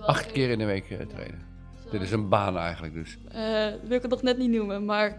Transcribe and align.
Acht 0.00 0.32
keer 0.32 0.50
in 0.50 0.58
de 0.58 0.64
week 0.64 0.90
eh, 0.90 1.06
trainen. 1.06 1.42
Dit 1.90 2.00
is 2.02 2.10
een 2.10 2.28
baan 2.28 2.58
eigenlijk 2.58 2.94
dus. 2.94 3.18
Eh, 3.28 3.66
wil 3.82 3.96
ik 3.96 4.02
het 4.02 4.10
nog 4.10 4.22
net 4.22 4.38
niet 4.38 4.50
noemen, 4.50 4.84
maar... 4.84 5.16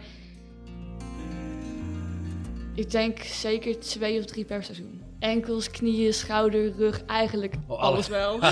Ik 2.73 2.91
denk 2.91 3.19
zeker 3.19 3.79
twee 3.79 4.19
of 4.19 4.25
drie 4.25 4.45
per 4.45 4.63
seizoen. 4.63 5.01
Enkels, 5.19 5.71
knieën, 5.71 6.13
schouder, 6.13 6.75
rug, 6.77 7.05
eigenlijk 7.05 7.55
Oh, 7.67 7.79
alles 7.79 8.07
wel. 8.07 8.39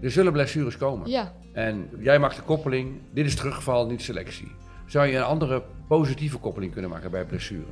Er 0.00 0.10
zullen 0.10 0.32
blessures 0.32 0.76
komen. 0.76 1.10
ja, 1.10 1.32
En 1.52 1.88
jij 1.98 2.18
maakt 2.18 2.36
de 2.36 2.42
koppeling, 2.42 3.00
dit 3.10 3.26
is 3.26 3.34
terugval, 3.36 3.86
niet 3.86 4.02
selectie. 4.02 4.52
Zou 4.86 5.06
je 5.06 5.16
een 5.16 5.22
andere 5.22 5.62
positieve 5.88 6.38
koppeling 6.38 6.72
kunnen 6.72 6.90
maken 6.90 7.10
bij 7.10 7.24
blessure? 7.24 7.64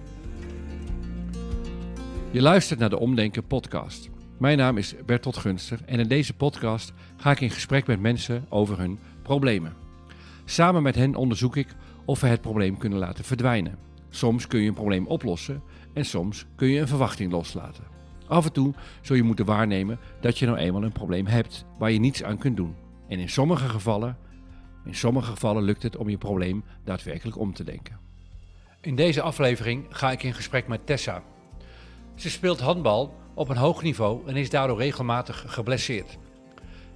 Je 2.31 2.43
luistert 2.43 2.79
naar 2.79 2.91
de 2.91 2.99
Omdenken 2.99 3.47
podcast. 3.47 4.09
Mijn 4.43 4.59
naam 4.59 4.77
is 4.77 4.95
Bertolt 5.07 5.37
Gunster 5.37 5.81
en 5.87 5.99
in 5.99 6.09
deze 6.09 6.35
podcast 6.35 6.93
ga 7.17 7.31
ik 7.31 7.41
in 7.41 7.51
gesprek 7.51 7.87
met 7.87 8.01
mensen 8.01 8.47
over 8.49 8.79
hun 8.79 8.99
problemen. 9.23 9.75
Samen 10.45 10.83
met 10.83 10.95
hen 10.95 11.15
onderzoek 11.15 11.57
ik 11.57 11.75
of 12.05 12.21
we 12.21 12.27
het 12.27 12.41
probleem 12.41 12.79
kunnen 12.79 12.99
laten 12.99 13.25
verdwijnen. 13.25 13.79
Soms 14.11 14.47
kun 14.47 14.61
je 14.61 14.69
een 14.69 14.75
probleem 14.75 15.07
oplossen 15.07 15.63
en 15.93 16.05
soms 16.05 16.47
kun 16.55 16.69
je 16.69 16.81
een 16.81 16.89
verwachting 16.89 17.33
loslaten. 17.33 17.85
Af 18.27 18.45
en 18.45 18.53
toe 18.53 18.75
zul 19.01 19.17
je 19.17 19.23
moeten 19.23 19.45
waarnemen 19.45 19.99
dat 20.21 20.39
je 20.39 20.47
nou 20.47 20.59
eenmaal 20.59 20.85
een 20.85 20.93
probleem 20.93 21.27
hebt 21.27 21.65
waar 21.79 21.91
je 21.91 22.01
niets 22.01 22.23
aan 22.23 22.39
kunt 22.39 22.57
doen. 22.57 22.75
En 23.09 23.19
in 23.19 23.31
sommige 23.31 23.69
gevallen, 23.69 24.17
in 24.85 24.95
sommige 24.95 25.31
gevallen 25.31 25.63
lukt 25.63 25.83
het 25.83 25.97
om 25.97 26.09
je 26.09 26.19
probleem 26.19 26.65
daadwerkelijk 26.85 27.39
om 27.39 27.55
te 27.55 27.65
denken. 27.65 27.99
In 28.81 28.97
deze 28.97 29.23
aflevering 29.23 29.87
ga 29.89 30.11
ik 30.11 30.23
in 30.23 30.35
gesprek 30.35 30.67
met 30.67 30.87
Tessa. 30.87 31.23
Ze 32.15 32.31
speelt 32.31 32.61
handbal 32.61 33.21
op 33.35 33.49
een 33.49 33.57
hoog 33.57 33.83
niveau 33.83 34.29
en 34.29 34.37
is 34.37 34.51
daardoor 34.51 34.79
regelmatig 34.79 35.45
geblesseerd. 35.47 36.19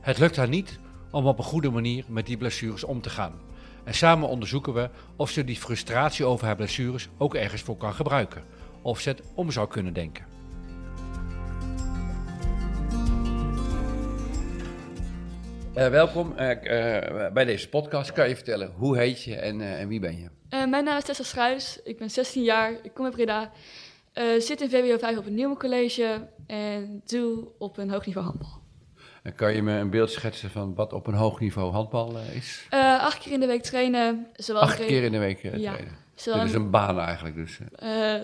Het 0.01 0.19
lukt 0.19 0.37
haar 0.37 0.48
niet 0.48 0.78
om 1.11 1.27
op 1.27 1.39
een 1.39 1.45
goede 1.45 1.70
manier 1.70 2.05
met 2.09 2.27
die 2.27 2.37
blessures 2.37 2.84
om 2.84 3.01
te 3.01 3.11
gaan. 3.11 3.41
En 3.84 3.95
samen 3.95 4.28
onderzoeken 4.28 4.75
we 4.75 4.91
of 5.17 5.31
ze 5.31 5.45
die 5.45 5.56
frustratie 5.56 6.25
over 6.25 6.47
haar 6.47 6.56
blessures 6.56 7.09
ook 7.19 7.34
ergens 7.34 7.62
voor 7.62 7.77
kan 7.77 7.95
gebruiken. 7.95 8.45
Of 8.83 9.01
ze 9.01 9.09
het 9.09 9.23
om 9.34 9.51
zou 9.51 9.69
kunnen 9.69 9.93
denken. 9.93 10.25
Eh, 15.75 15.89
welkom 15.89 16.37
eh, 16.37 17.27
eh, 17.27 17.33
bij 17.33 17.45
deze 17.45 17.69
podcast. 17.69 18.12
Kan 18.12 18.28
je 18.28 18.34
vertellen 18.34 18.73
hoe 18.77 18.98
heet 18.98 19.23
je 19.23 19.37
en, 19.37 19.61
eh, 19.61 19.81
en 19.81 19.89
wie 19.89 20.00
ben 20.00 20.19
je? 20.19 20.28
Eh, 20.48 20.67
mijn 20.67 20.84
naam 20.84 20.97
is 20.97 21.05
Tessa 21.05 21.23
Schruis, 21.23 21.81
ik 21.84 21.98
ben 21.98 22.11
16 22.11 22.43
jaar, 22.43 22.73
ik 22.83 22.95
kom 22.95 23.05
uit 23.05 23.15
Breda. 23.15 23.50
Eh, 24.17 24.25
zit 24.41 24.61
in 24.61 24.70
VWO 24.70 24.98
5 24.98 25.17
op 25.19 25.27
een 25.27 25.34
nieuwe 25.34 25.56
college 25.56 26.28
en 26.47 27.03
doe 27.06 27.48
op 27.59 27.77
een 27.77 27.91
hoog 27.91 28.06
niveau 28.06 28.27
handbal. 28.27 28.61
En 29.22 29.34
kan 29.34 29.55
je 29.55 29.62
me 29.62 29.72
een 29.72 29.91
beeld 29.91 30.11
schetsen 30.11 30.50
van 30.50 30.75
wat 30.75 30.92
op 30.92 31.06
een 31.06 31.14
hoog 31.14 31.41
niveau 31.41 31.72
handbal 31.72 32.19
eh, 32.19 32.37
is? 32.37 32.67
Eh, 32.70 33.00
acht 33.00 33.19
keer 33.19 33.33
in 33.33 33.41
de 33.41 33.47
week 33.47 33.62
trainen. 33.62 34.27
Zowel 34.37 34.62
Acht 34.62 34.84
keer 34.87 35.03
in 35.03 35.12
de 35.12 35.19
week 35.19 35.44
eh, 35.44 35.56
Ja. 35.56 35.72
trainen. 35.72 35.94
zowel 36.14 36.39
Dit 36.41 36.48
is 36.48 36.55
een 36.55 36.70
baan 36.70 36.98
eigenlijk 37.00 37.37
dus. 37.37 37.59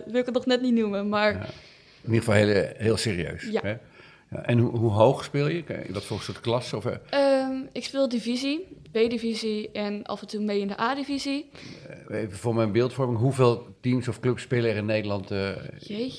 wil 0.06 0.20
ik 0.20 0.24
het 0.26 0.34
nog 0.34 0.46
net 0.46 0.60
niet 0.62 0.74
noemen, 0.74 1.08
maar 1.08 1.32
Ja. 1.32 1.46
In 2.02 2.12
ieder 2.12 2.18
geval 2.18 2.34
heel, 2.34 2.72
heel 2.76 2.96
serieus. 2.96 3.48
Ja. 3.50 3.60
Hè? 3.62 3.76
Ja, 4.30 4.42
en 4.42 4.58
hoe, 4.58 4.76
hoe 4.78 4.90
hoog 4.90 5.24
speel 5.24 5.48
je? 5.48 5.64
Wat 5.88 6.04
voor 6.04 6.20
soort 6.20 6.40
klas? 6.40 6.72
Of, 6.72 6.86
eh, 6.86 6.96
ehm, 7.10 7.52
ik 7.72 7.84
speel 7.84 8.08
divisie, 8.08 8.68
B-divisie 8.92 9.70
en 9.72 10.02
af 10.04 10.20
en 10.20 10.26
toe 10.26 10.40
mee 10.40 10.60
in 10.60 10.68
de 10.68 10.80
A-divisie. 10.80 11.50
even 12.08 12.36
voor 12.38 12.54
mijn 12.54 12.72
beeldvorming, 12.72 13.18
hoeveel 13.18 13.66
teams 13.80 14.08
of 14.08 14.20
clubs 14.20 14.42
spelen 14.42 14.70
er 14.70 14.76
in 14.76 14.84
Nederland 14.86 15.30
eh, 15.30 15.48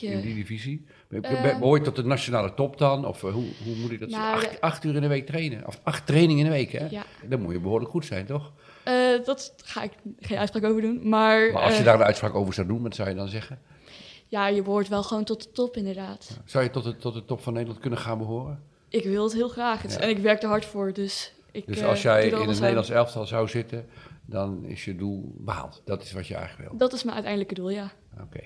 in 0.02 0.22
die 0.22 0.36
divisie? 0.36 0.86
Be- 1.08 1.20
be- 1.20 1.28
Ehm. 1.28 1.60
Behoor 1.60 1.78
je 1.78 1.84
tot 1.84 1.96
de 1.96 2.04
nationale 2.04 2.54
top 2.54 2.78
dan? 2.78 3.06
Of 3.06 3.24
eh, 3.24 3.32
hoe, 3.34 3.46
hoe 3.64 3.76
moet 3.76 3.92
ik 3.92 4.00
dat 4.00 4.10
Nou, 4.10 4.44
acht, 4.60 4.84
uur 4.84 4.96
in 4.96 5.02
de 5.02 5.08
week 5.08 5.26
trainen? 5.26 5.68
Of 5.68 5.80
acht 5.84 6.06
trainingen 6.06 6.46
in 6.46 6.52
de 6.52 6.58
week, 6.58 6.72
hè? 6.72 6.86
Ja. 6.90 7.04
Dan 7.30 7.42
moet 7.42 7.54
je 7.54 7.60
behoorlijk 7.60 7.92
goed 7.92 8.06
zijn, 8.06 8.26
toch? 8.26 8.52
Eh, 8.84 8.94
dat 9.26 9.54
ga 9.64 9.84
ik 9.84 9.92
geen 10.20 10.38
uitspraak 10.38 10.64
over 10.64 10.82
doen, 10.82 11.10
maar, 11.10 11.52
Maar 11.52 11.62
als 11.62 11.74
je 11.74 11.80
eh, 11.80 11.86
daar 11.86 11.96
een 12.00 12.06
uitspraak 12.06 12.36
over 12.36 12.54
zou 12.54 12.68
doen, 12.68 12.82
wat 12.84 12.96
zou 12.96 13.10
je 13.10 13.16
dan 13.16 13.28
zeggen? 13.28 13.60
ja, 14.28 14.48
je 14.48 14.62
behoort 14.62 14.88
wel 14.88 15.04
gewoon 15.04 15.24
tot 15.24 15.44
de 15.44 15.52
top 15.52 15.78
inderdaad. 15.78 16.40
Zou 16.46 16.64
je 16.64 16.70
tot 16.70 16.84
de, 16.84 16.96
tot 16.98 17.14
de 17.14 17.26
top 17.26 17.42
van 17.42 17.54
Nederland 17.54 17.80
kunnen 17.82 18.00
gaan 18.00 18.18
behoren? 18.18 18.64
Ik 18.90 19.04
wil 19.04 19.24
het 19.24 19.34
heel 19.34 19.48
graag 19.50 19.82
Het- 19.82 19.94
Ja. 19.94 20.00
en 20.00 20.10
ik 20.10 20.18
werk 20.18 20.42
er 20.44 20.48
hard 20.50 20.66
voor, 20.66 20.94
dus 20.94 21.34
ik 21.54 21.68
Dus 21.68 21.80
eh, 21.80 21.88
als 21.88 22.02
jij 22.02 22.28
in 22.28 22.34
het. 22.50 22.60
Nederlands 22.60 22.90
elftal 22.90 23.26
zou 23.26 23.48
zitten, 23.48 23.86
dan 24.26 24.66
is 24.66 24.86
je 24.86 24.96
doel 24.96 25.36
behaald. 25.38 25.82
Dat 25.86 26.04
is 26.04 26.12
wat 26.12 26.28
je 26.28 26.36
eigenlijk 26.36 26.70
wil. 26.70 26.78
Dat 26.80 26.94
is 26.94 27.02
mijn 27.04 27.14
uiteindelijke 27.16 27.54
doel, 27.56 27.70
ja. 27.70 27.92
Oké. 28.22 28.40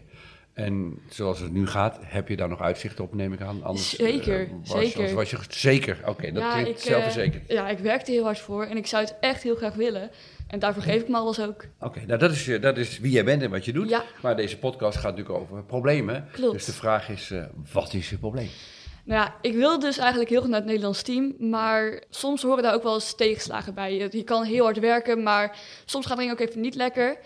En 0.53 1.00
zoals 1.09 1.40
het 1.40 1.51
nu 1.51 1.67
gaat, 1.67 1.97
heb 2.01 2.28
je 2.28 2.35
daar 2.35 2.50
nog 2.50 2.62
uitzicht 2.62 3.00
op, 3.00 3.13
neem 3.16 3.34
ik 3.34 3.41
aan? 3.41 3.63
Anders, 3.63 3.96
Zeker, 3.96 4.41
eh, 4.41 4.50
was- 4.63 4.69
zeker. 4.84 5.01
als- 5.01 5.12
was 5.12 5.29
je, 5.29 5.38
zeker, 5.50 5.97
oké, 6.06 6.31
dat 6.31 6.44
ja, 6.44 6.51
klinkt 6.51 6.69
ik, 6.69 6.75
eh, 6.78 6.91
zelfverzekerd. 6.91 7.44
ja, 7.51 7.69
ik 7.69 7.79
werk 7.79 8.01
er 8.01 8.07
heel 8.07 8.23
hard 8.23 8.40
voor 8.40 8.63
en 8.66 8.78
ik 8.78 8.88
zou 8.88 9.03
het 9.03 9.16
echt 9.19 9.44
heel 9.44 9.56
graag 9.56 9.73
willen. 9.73 10.09
En 10.47 10.59
daarvoor 10.59 10.84
geef 10.84 11.01
ik 11.01 11.07
me 11.07 11.16
alles 11.17 11.41
ook. 11.41 11.66
Oké, 11.79 12.06
nou 12.06 12.19
dat 12.19 12.31
is, 12.31 12.46
je- 12.46 12.59
dat 12.59 12.78
is 12.78 13.00
wie 13.00 13.12
jij 13.12 13.23
bent 13.23 13.41
en 13.41 13.50
wat 13.50 13.66
je 13.66 13.73
doet. 13.73 13.90
Ja. 13.90 14.03
Maar 14.22 14.35
deze 14.35 14.57
podcast 14.59 14.97
gaat 14.97 15.16
natuurlijk 15.16 15.40
over 15.44 15.63
problemen. 15.63 16.28
Klopt. 16.31 16.53
Dus 16.53 16.66
de 16.66 16.73
vraag 16.73 17.09
is, 17.09 17.34
wat 17.73 17.94
is 17.94 18.09
je 18.09 18.17
probleem? 18.17 18.50
Nou 19.07 19.22
ja, 19.22 19.35
ik 19.41 19.53
wil 19.53 19.79
dus 19.79 19.97
eigenlijk 19.97 20.29
heel 20.29 20.40
graag 20.40 20.51
naar 20.51 20.59
het 20.59 20.69
Nederlands 20.69 21.01
team. 21.01 21.35
Maar 21.40 22.03
soms 22.09 22.41
horen 22.41 22.63
daar 22.63 22.73
ook 22.73 22.84
wel 22.84 22.94
eens 22.94 23.16
tegenslagen 23.16 23.73
bij. 23.73 23.95
Je, 24.12 24.23
kan 24.23 24.44
heel 24.44 24.63
hard 24.63 24.79
werken, 24.79 25.23
maar 25.23 25.57
soms 25.85 26.06
gaat 26.06 26.18
het 26.18 26.31
ook 26.31 26.40
even 26.40 26.62
niet 26.62 26.75
lekker. 26.75 27.17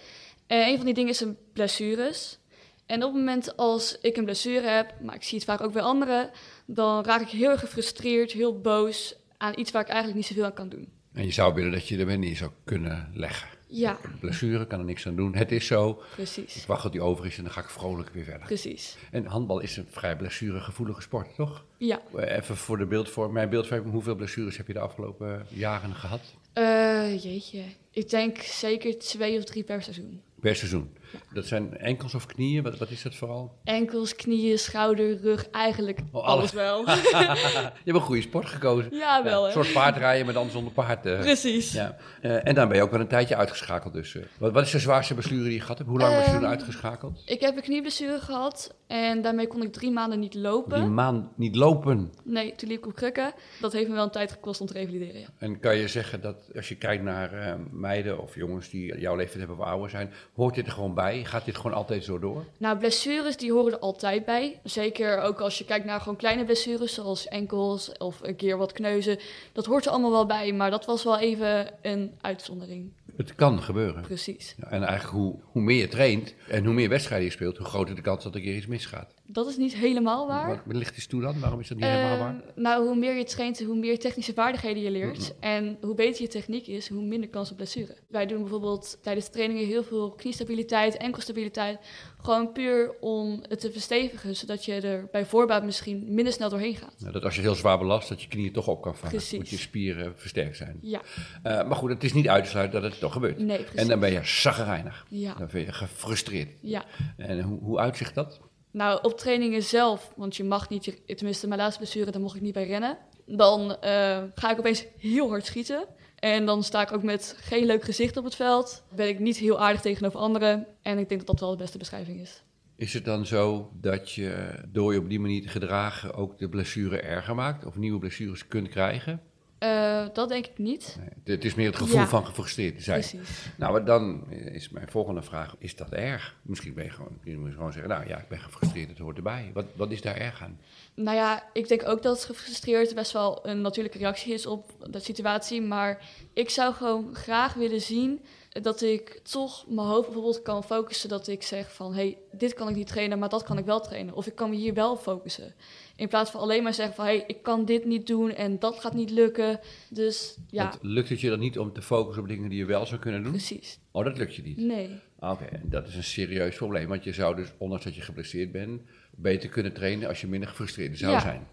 En 0.48 0.68
een 0.68 0.76
van 0.76 0.86
die 0.86 0.94
dingen 0.94 1.12
is 1.12 1.20
een 1.20 1.38
blessures. 1.54 2.40
En 2.86 3.04
op 3.04 3.14
het 3.14 3.20
moment 3.20 3.58
als 3.58 3.98
ik 4.02 4.18
een 4.18 4.24
blessure 4.24 4.68
heb, 4.68 4.94
maar 5.02 5.16
ik 5.16 5.24
zie 5.24 5.38
het 5.38 5.48
vaak 5.48 5.62
ook 5.62 5.74
bij 5.74 5.82
anderen, 5.82 6.30
dan 6.66 7.04
raak 7.04 7.22
ik 7.22 7.28
heel 7.28 7.50
erg 7.50 7.60
gefrustreerd, 7.60 8.32
heel 8.32 8.60
boos 8.60 9.16
aan 9.38 9.60
iets 9.60 9.72
waar 9.72 9.82
ik 9.82 9.88
eigenlijk 9.88 10.18
niet 10.18 10.28
zoveel 10.28 10.46
aan 10.46 10.54
kan 10.54 10.70
doen. 10.70 10.88
En 11.14 11.26
je 11.26 11.32
zou 11.32 11.54
willen 11.54 11.72
dat 11.72 11.88
je 11.88 12.06
weer 12.06 12.18
neer 12.18 12.36
zou 12.36 12.52
kunnen 12.64 13.12
leggen. 13.14 13.48
Ja, 13.74 13.98
Blessure, 14.20 14.68
kan 14.68 14.80
er 14.80 14.86
niks 14.86 15.08
aan 15.08 15.16
doen. 15.16 15.36
Het 15.36 15.52
is 15.52 15.66
zo. 15.68 15.90
Ik 15.90 15.98
precies. 16.16 16.66
wacht 16.66 16.82
tot 16.82 16.92
die 16.92 17.02
over 17.02 17.26
is 17.26 17.38
en 17.38 17.44
dan 17.44 17.52
ga 17.54 17.62
ik 17.62 17.70
vrolijk 17.70 18.10
weer 18.10 18.24
verder. 18.24 18.46
Precies. 18.46 18.98
En 19.12 19.26
handbal 19.26 19.60
is 19.60 19.78
een 19.78 19.86
vrij 19.90 20.16
blessuregevoelige 20.16 21.02
sport, 21.02 21.36
toch? 21.36 21.66
Ja. 21.78 22.02
Eh, 22.16 22.36
Even 22.38 22.58
voor 22.58 22.78
de 22.78 22.86
beeldvorming, 22.86 23.34
mijn 23.34 23.50
beeldvorming. 23.50 23.92
Hoeveel 23.92 24.16
blessures 24.16 24.58
heb 24.58 24.68
je 24.68 24.74
de 24.74 24.80
afgelopen 24.80 25.46
jaren 25.50 25.96
gehad? 25.96 26.22
Eh, 26.54 27.24
jeetje. 27.24 27.64
Ik 27.92 28.10
denk 28.10 28.38
zeker 28.38 29.00
twee 29.00 29.38
of 29.38 29.44
drie 29.44 29.64
per 29.64 29.82
seizoen. 29.84 30.22
Per 30.40 30.56
seizoen. 30.56 30.94
Dat 31.34 31.46
zijn 31.46 31.78
enkels 31.78 32.14
of 32.16 32.26
knieën? 32.26 32.64
Wat, 32.64 32.78
wat 32.78 32.90
is 32.90 33.02
dat 33.02 33.16
vooral? 33.16 33.58
Enkels, 33.64 34.16
knieën, 34.16 34.58
schouder, 34.60 35.22
rug, 35.22 35.50
eigenlijk 35.50 36.00
Oh, 36.12 36.24
alles 36.24 36.40
alles. 36.40 36.52
wel. 36.54 36.80
je 36.90 37.72
hebt 37.84 37.98
een 37.98 38.00
goede 38.02 38.22
sport 38.22 38.46
gekozen. 38.46 38.96
ja, 38.96 39.24
wel 39.24 39.46
een 39.46 39.52
soort 39.52 39.74
paardrijden, 39.74 40.26
maar 40.26 40.34
dan 40.34 40.50
zonder 40.50 40.74
paard. 40.74 41.06
eh. 41.06 41.20
Precies. 41.20 41.72
Ja. 41.74 41.98
Eh, 42.22 42.48
en 42.48 42.56
dan 42.56 42.68
ben 42.68 42.78
je 42.78 42.84
ook 42.84 42.92
wel 42.92 43.00
een 43.00 43.08
tijdje 43.08 43.36
uitgeschakeld. 43.36 43.94
Dus, 43.94 44.16
eh. 44.16 44.24
wat, 44.38 44.52
wat 44.52 44.64
is 44.66 44.72
de 44.72 44.80
zwaarste 44.80 45.14
blessure 45.14 45.44
die 45.44 45.54
je 45.54 45.60
gehad 45.62 45.78
hebt? 45.78 45.90
Hoe 45.90 46.00
lang 46.00 46.12
ben 46.16 46.24
je 46.24 46.30
toen 46.32 46.36
Ehm, 46.42 46.46
uitgeschakeld? 46.50 47.22
Ik 47.26 47.40
heb 47.42 47.56
een 47.56 47.62
knieblessure 47.62 48.20
gehad 48.20 48.76
en 48.88 49.22
daarmee 49.22 49.48
kon 49.48 49.62
ik 49.64 49.74
drie 49.74 49.92
maanden 49.92 50.20
niet 50.20 50.34
lopen. 50.34 50.94
maand 50.94 51.38
niet 51.38 51.56
lopen. 51.56 52.12
Nee, 52.24 52.56
toen 52.56 52.70
liep 52.70 52.78
ik 52.78 52.86
op 52.86 52.96
krukken. 52.96 53.34
Dat 53.62 53.72
heeft 53.74 53.88
me 53.88 53.94
wel 53.94 54.04
een 54.04 54.10
tijd 54.12 54.32
gekost 54.32 54.62
om 54.62 54.68
te 54.68 54.74
revalideren, 54.74 55.20
ja. 55.20 55.28
En 55.38 55.60
kan 55.60 55.78
je 55.78 55.88
zeggen 55.88 56.22
dat 56.22 56.36
als 56.56 56.70
je 56.70 56.76
kijkt 56.76 57.04
naar 57.04 57.58
meiden 57.72 58.20
of 58.22 58.36
jongens 58.36 58.70
die 58.70 59.00
jouw 59.00 59.16
leeftijd 59.16 59.40
hebben 59.40 59.58
of 59.58 59.64
ouder 59.66 59.90
zijn, 59.90 60.12
hoort 60.36 60.56
dit 60.56 60.66
er 60.66 60.72
gewoon 60.72 60.94
bij? 60.94 61.01
Gaat 61.10 61.46
dit 61.46 61.56
gewoon 61.56 61.74
altijd 61.74 62.04
zo 62.04 62.20
door? 62.20 62.46
Nou, 62.58 62.78
blessures 62.78 63.38
die 63.38 63.52
horen 63.52 63.72
er 63.72 63.80
altijd 63.80 64.26
bij. 64.26 64.60
Zeker 64.64 65.22
ook 65.22 65.42
als 65.42 65.58
je 65.58 65.66
kijkt 65.66 65.86
naar 65.86 66.00
gewoon 66.00 66.16
kleine 66.16 66.46
blessures, 66.46 66.94
zoals 66.94 67.28
enkels 67.28 67.92
of 67.98 68.20
een 68.22 68.36
keer 68.36 68.58
wat 68.58 68.72
kneuzen. 68.72 69.20
Dat 69.52 69.66
hoort 69.66 69.86
er 69.86 69.92
allemaal 69.92 70.12
wel 70.12 70.26
bij, 70.26 70.54
maar 70.54 70.72
dat 70.72 70.86
was 70.86 71.04
wel 71.04 71.20
even 71.20 71.68
een 71.82 72.14
uitzondering. 72.22 72.92
Het 73.16 73.36
kan 73.36 73.62
gebeuren. 73.62 74.02
Precies. 74.02 74.56
En 74.60 74.84
eigenlijk 74.84 75.18
hoe, 75.18 75.36
hoe 75.44 75.62
meer 75.62 75.78
je 75.78 75.88
traint 75.88 76.34
en 76.48 76.66
hoe 76.66 76.74
meer 76.74 76.90
wedstrijden 76.90 77.28
je 77.28 77.34
speelt, 77.34 77.58
hoe 77.58 77.68
groter 77.68 77.96
de 77.96 78.02
kans 78.02 78.24
dat 78.24 78.34
er 78.34 78.40
een 78.40 78.46
keer 78.46 78.56
iets 78.56 78.68
misgaat. 78.68 79.14
Dat 79.34 79.48
is 79.48 79.58
niet 79.58 79.74
helemaal 79.76 80.28
waar. 80.28 80.62
Wat 80.66 80.76
ligt 80.76 80.96
eens 80.96 81.08
toe 81.08 81.22
dan? 81.22 81.40
Waarom 81.40 81.60
is 81.60 81.68
dat 81.68 81.78
niet 81.78 81.86
helemaal 81.86 82.18
waar? 82.18 82.34
Ehm, 82.36 82.62
nou, 82.62 82.86
hoe 82.88 82.96
meer 82.96 83.16
je 83.16 83.24
traint, 83.24 83.64
hoe 83.64 83.76
meer 83.76 84.00
technische 84.00 84.34
vaardigheden 84.34 84.84
je 84.84 84.92
leert. 84.92 85.34
En 85.40 85.78
hoe 85.82 85.96
beter 85.96 86.22
je 86.22 86.28
techniek 86.28 86.68
is, 86.68 86.90
hoe 86.90 87.04
minder 87.04 87.30
kans 87.30 87.52
op 87.52 87.58
blessure. 87.58 87.98
Wij 88.10 88.26
doen 88.26 88.40
bijvoorbeeld 88.42 88.98
tijdens 89.02 89.26
de 89.26 89.32
trainingen 89.32 89.66
heel 89.68 89.84
veel 89.84 90.12
kniestabiliteit, 90.12 90.98
enkelstabiliteit. 90.98 91.80
Gewoon 92.22 92.52
puur 92.52 92.96
om 93.00 93.44
het 93.48 93.60
te 93.60 93.72
verstevigen, 93.72 94.36
zodat 94.36 94.66
je 94.66 94.74
er 94.74 95.08
bij 95.12 95.26
voorbaat 95.26 95.64
misschien 95.64 96.06
minder 96.14 96.34
snel 96.34 96.50
doorheen 96.50 96.76
gaat. 96.76 96.96
Nou, 97.00 97.12
dat 97.14 97.24
als 97.24 97.36
je 97.36 97.42
heel 97.42 97.56
zwaar 97.56 97.78
belast, 97.78 98.10
dat 98.10 98.22
je 98.22 98.28
knieën 98.28 98.52
toch 98.54 98.68
op 98.68 98.82
kan 98.82 98.96
vangen. 98.96 99.16
Precies. 99.16 99.38
Moet 99.38 99.50
je 99.50 99.58
spieren 99.58 100.14
versterkt 100.16 100.58
zijn. 100.58 100.78
Ja, 100.82 101.02
Eh, 101.44 101.68
maar 101.68 101.76
goed, 101.76 101.90
het 101.90 102.04
is 102.04 102.14
niet 102.14 102.28
uit 102.28 102.44
te 102.44 102.50
sluiten 102.50 102.82
dat 102.82 102.92
het 102.92 103.00
toch 103.00 103.14
gebeurt. 103.14 103.38
nee, 103.38 103.58
precies. 103.58 103.76
En 103.80 103.88
dan 103.88 104.00
ben 104.00 104.12
je 104.12 104.20
zaggerijnig. 104.24 105.06
Ja, 105.10 105.34
Dan 105.34 105.48
ben 105.52 105.62
je 105.62 105.72
gefrustreerd. 105.74 106.50
ja. 106.62 106.84
En 107.18 107.42
hoe, 107.42 107.60
hoe 107.60 107.80
uitzicht 107.80 108.16
dat? 108.16 108.40
Nou, 108.72 109.00
op 109.02 109.18
trainingen 109.18 109.64
zelf, 109.64 110.14
want 110.16 110.36
je 110.36 110.44
mag 110.44 110.70
niet, 110.70 111.02
tenminste 111.06 111.48
mijn 111.48 111.60
laatste 111.60 111.80
blessure, 111.80 112.12
daar 112.12 112.22
mocht 112.22 112.36
ik 112.36 112.42
niet 112.42 112.54
bij 112.54 112.68
rennen. 112.68 112.98
Dan 113.26 113.76
eh, 113.82 114.24
ga 114.36 114.52
ik 114.52 114.60
opeens 114.60 114.86
heel 114.98 115.30
hard 115.30 115.46
schieten. 115.46 115.86
En 116.16 116.46
dan 116.46 116.64
sta 116.64 116.82
ik 116.82 116.92
ook 116.92 117.04
met 117.04 117.36
geen 117.38 117.66
leuk 117.66 117.84
gezicht 117.84 118.18
op 118.18 118.24
het 118.24 118.36
veld. 118.36 118.84
Ben 118.96 119.08
ik 119.08 119.20
niet 119.20 119.38
heel 119.38 119.60
aardig 119.60 119.82
tegenover 119.82 120.20
anderen. 120.20 120.68
En 120.82 120.98
ik 120.98 121.10
denk 121.10 121.26
dat 121.26 121.30
dat 121.30 121.40
wel 121.40 121.52
de 121.52 121.64
beste 121.64 121.78
beschrijving 121.78 122.20
is. 122.20 122.44
Is 122.76 122.94
het 122.94 123.06
dan 123.06 123.26
zo 123.26 123.72
dat 123.74 124.12
je 124.12 124.54
door 124.68 124.94
je 124.94 125.00
op 125.00 125.10
die 125.10 125.20
manier 125.20 125.42
te 125.42 125.48
gedragen 125.48 126.14
ook 126.14 126.38
de 126.38 126.50
blessure 126.50 127.00
erger 127.02 127.36
maakt 127.36 127.66
of 127.66 127.76
nieuwe 127.76 128.00
blessures 128.00 128.48
kunt 128.48 128.70
krijgen? 128.70 129.22
Uh, 129.64 130.06
dat 130.14 130.30
denk 130.30 130.46
ik 130.46 130.58
niet. 130.58 130.98
Nee, 131.00 131.36
het 131.36 131.46
is 131.46 131.56
meer 131.56 131.66
het 131.68 131.76
gevoel 131.76 132.00
Ja. 132.00 132.08
van 132.08 132.26
gefrustreerd 132.26 132.84
zijn. 132.84 133.00
Precies. 133.00 133.46
Nou, 133.58 133.84
dan 133.84 134.32
is 134.32 134.70
mijn 134.70 134.90
volgende 134.90 135.22
vraag: 135.22 135.56
is 135.60 135.76
dat 135.76 135.90
erg? 135.92 136.36
Misschien 136.42 136.74
ben 136.74 136.84
je 136.84 136.90
gewoon, 136.90 137.18
je 137.24 137.38
moet 137.38 137.52
gewoon 137.54 137.72
zeggen: 137.72 137.90
Nou 137.92 138.08
ja, 138.08 138.18
ik 138.18 138.28
ben 138.28 138.40
gefrustreerd, 138.40 138.90
het 138.90 138.98
hoort 138.98 139.18
erbij. 139.18 139.52
Wat, 139.54 139.66
wat 139.76 139.92
is 139.92 140.02
daar 140.02 140.16
erg 140.18 140.42
aan? 140.42 140.60
Nou 140.96 141.18
ja, 141.18 141.44
ik 141.54 141.68
denk 141.68 141.88
ook 141.88 142.02
dat 142.02 142.26
gefrustreerd 142.26 142.96
best 142.96 143.12
wel 143.12 143.48
een 143.48 143.62
natuurlijke 143.62 143.98
reactie 143.98 144.34
is 144.34 144.46
op 144.46 144.72
de 144.92 145.00
situatie. 145.00 145.62
Maar 145.62 146.06
ik 146.34 146.50
zou 146.50 146.74
gewoon 146.74 147.16
graag 147.16 147.54
willen 147.54 147.82
zien 147.82 148.22
dat 148.62 148.82
ik 148.82 149.20
toch 149.24 149.66
mijn 149.68 149.88
hoofd 149.88 150.06
bijvoorbeeld 150.06 150.42
kan 150.42 150.64
focussen. 150.64 151.10
Dat 151.10 151.28
ik 151.28 151.44
zeg 151.44 151.74
van, 151.74 151.94
hé, 151.94 152.02
hey, 152.02 152.18
dit 152.32 152.54
kan 152.54 152.70
ik 152.70 152.76
niet 152.76 152.88
trainen, 152.88 153.20
maar 153.20 153.30
dat 153.30 153.44
kan 153.44 153.58
ik 153.58 153.66
wel 153.66 153.82
trainen. 153.82 154.14
Of 154.14 154.28
ik 154.28 154.36
kan 154.36 154.50
me 154.50 154.56
hier 154.56 154.74
wel 154.74 154.98
focussen. 154.98 155.54
In 155.96 156.08
plaats 156.08 156.32
van 156.32 156.40
alleen 156.42 156.64
maar 156.64 156.74
zeggen 156.74 156.96
van, 156.96 157.06
hé, 157.06 157.12
hey, 157.16 157.24
ik 157.28 157.44
kan 157.44 157.66
dit 157.66 157.86
niet 157.86 158.08
doen 158.08 158.32
en 158.32 158.60
dat 158.60 158.80
gaat 158.80 158.94
niet 158.94 159.10
lukken. 159.10 159.60
Dus 159.90 160.38
ja, 160.50 160.64
Want 160.70 160.78
lukt 160.82 161.10
het 161.10 161.22
je 161.22 161.30
dan 161.30 161.40
niet 161.40 161.60
om 161.60 161.74
te 161.74 161.82
focussen 161.82 162.24
op 162.24 162.30
dingen 162.30 162.50
die 162.50 162.58
je 162.60 162.66
wel 162.66 162.86
zou 162.86 163.00
kunnen 163.02 163.24
doen? 163.24 163.32
precies. 163.32 163.80
Oh, 163.92 164.04
dat 164.06 164.18
lukt 164.18 164.36
je 164.36 164.42
niet. 164.42 164.58
Nee, 164.58 164.90
Ah, 165.20 165.32
Oké, 165.32 165.44
en 165.46 165.62
dat 165.70 165.88
is 165.88 165.96
een 165.96 166.04
serieus 166.04 166.56
probleem. 166.56 166.88
Want 166.88 167.04
je 167.04 167.14
zou 167.14 167.36
dus, 167.36 167.48
ondanks 167.58 167.84
dat 167.84 167.96
je 167.96 168.02
geblesseerd 168.02 168.52
bent, 168.52 168.82
beter 169.12 169.50
kunnen 169.50 169.74
trainen 169.74 170.08
als 170.08 170.22
je 170.22 170.28
minder 170.28 170.50
gefrustreerd 170.50 170.98
zou 170.98 171.12
Ja. 171.12 171.20
zijn. 171.20 171.48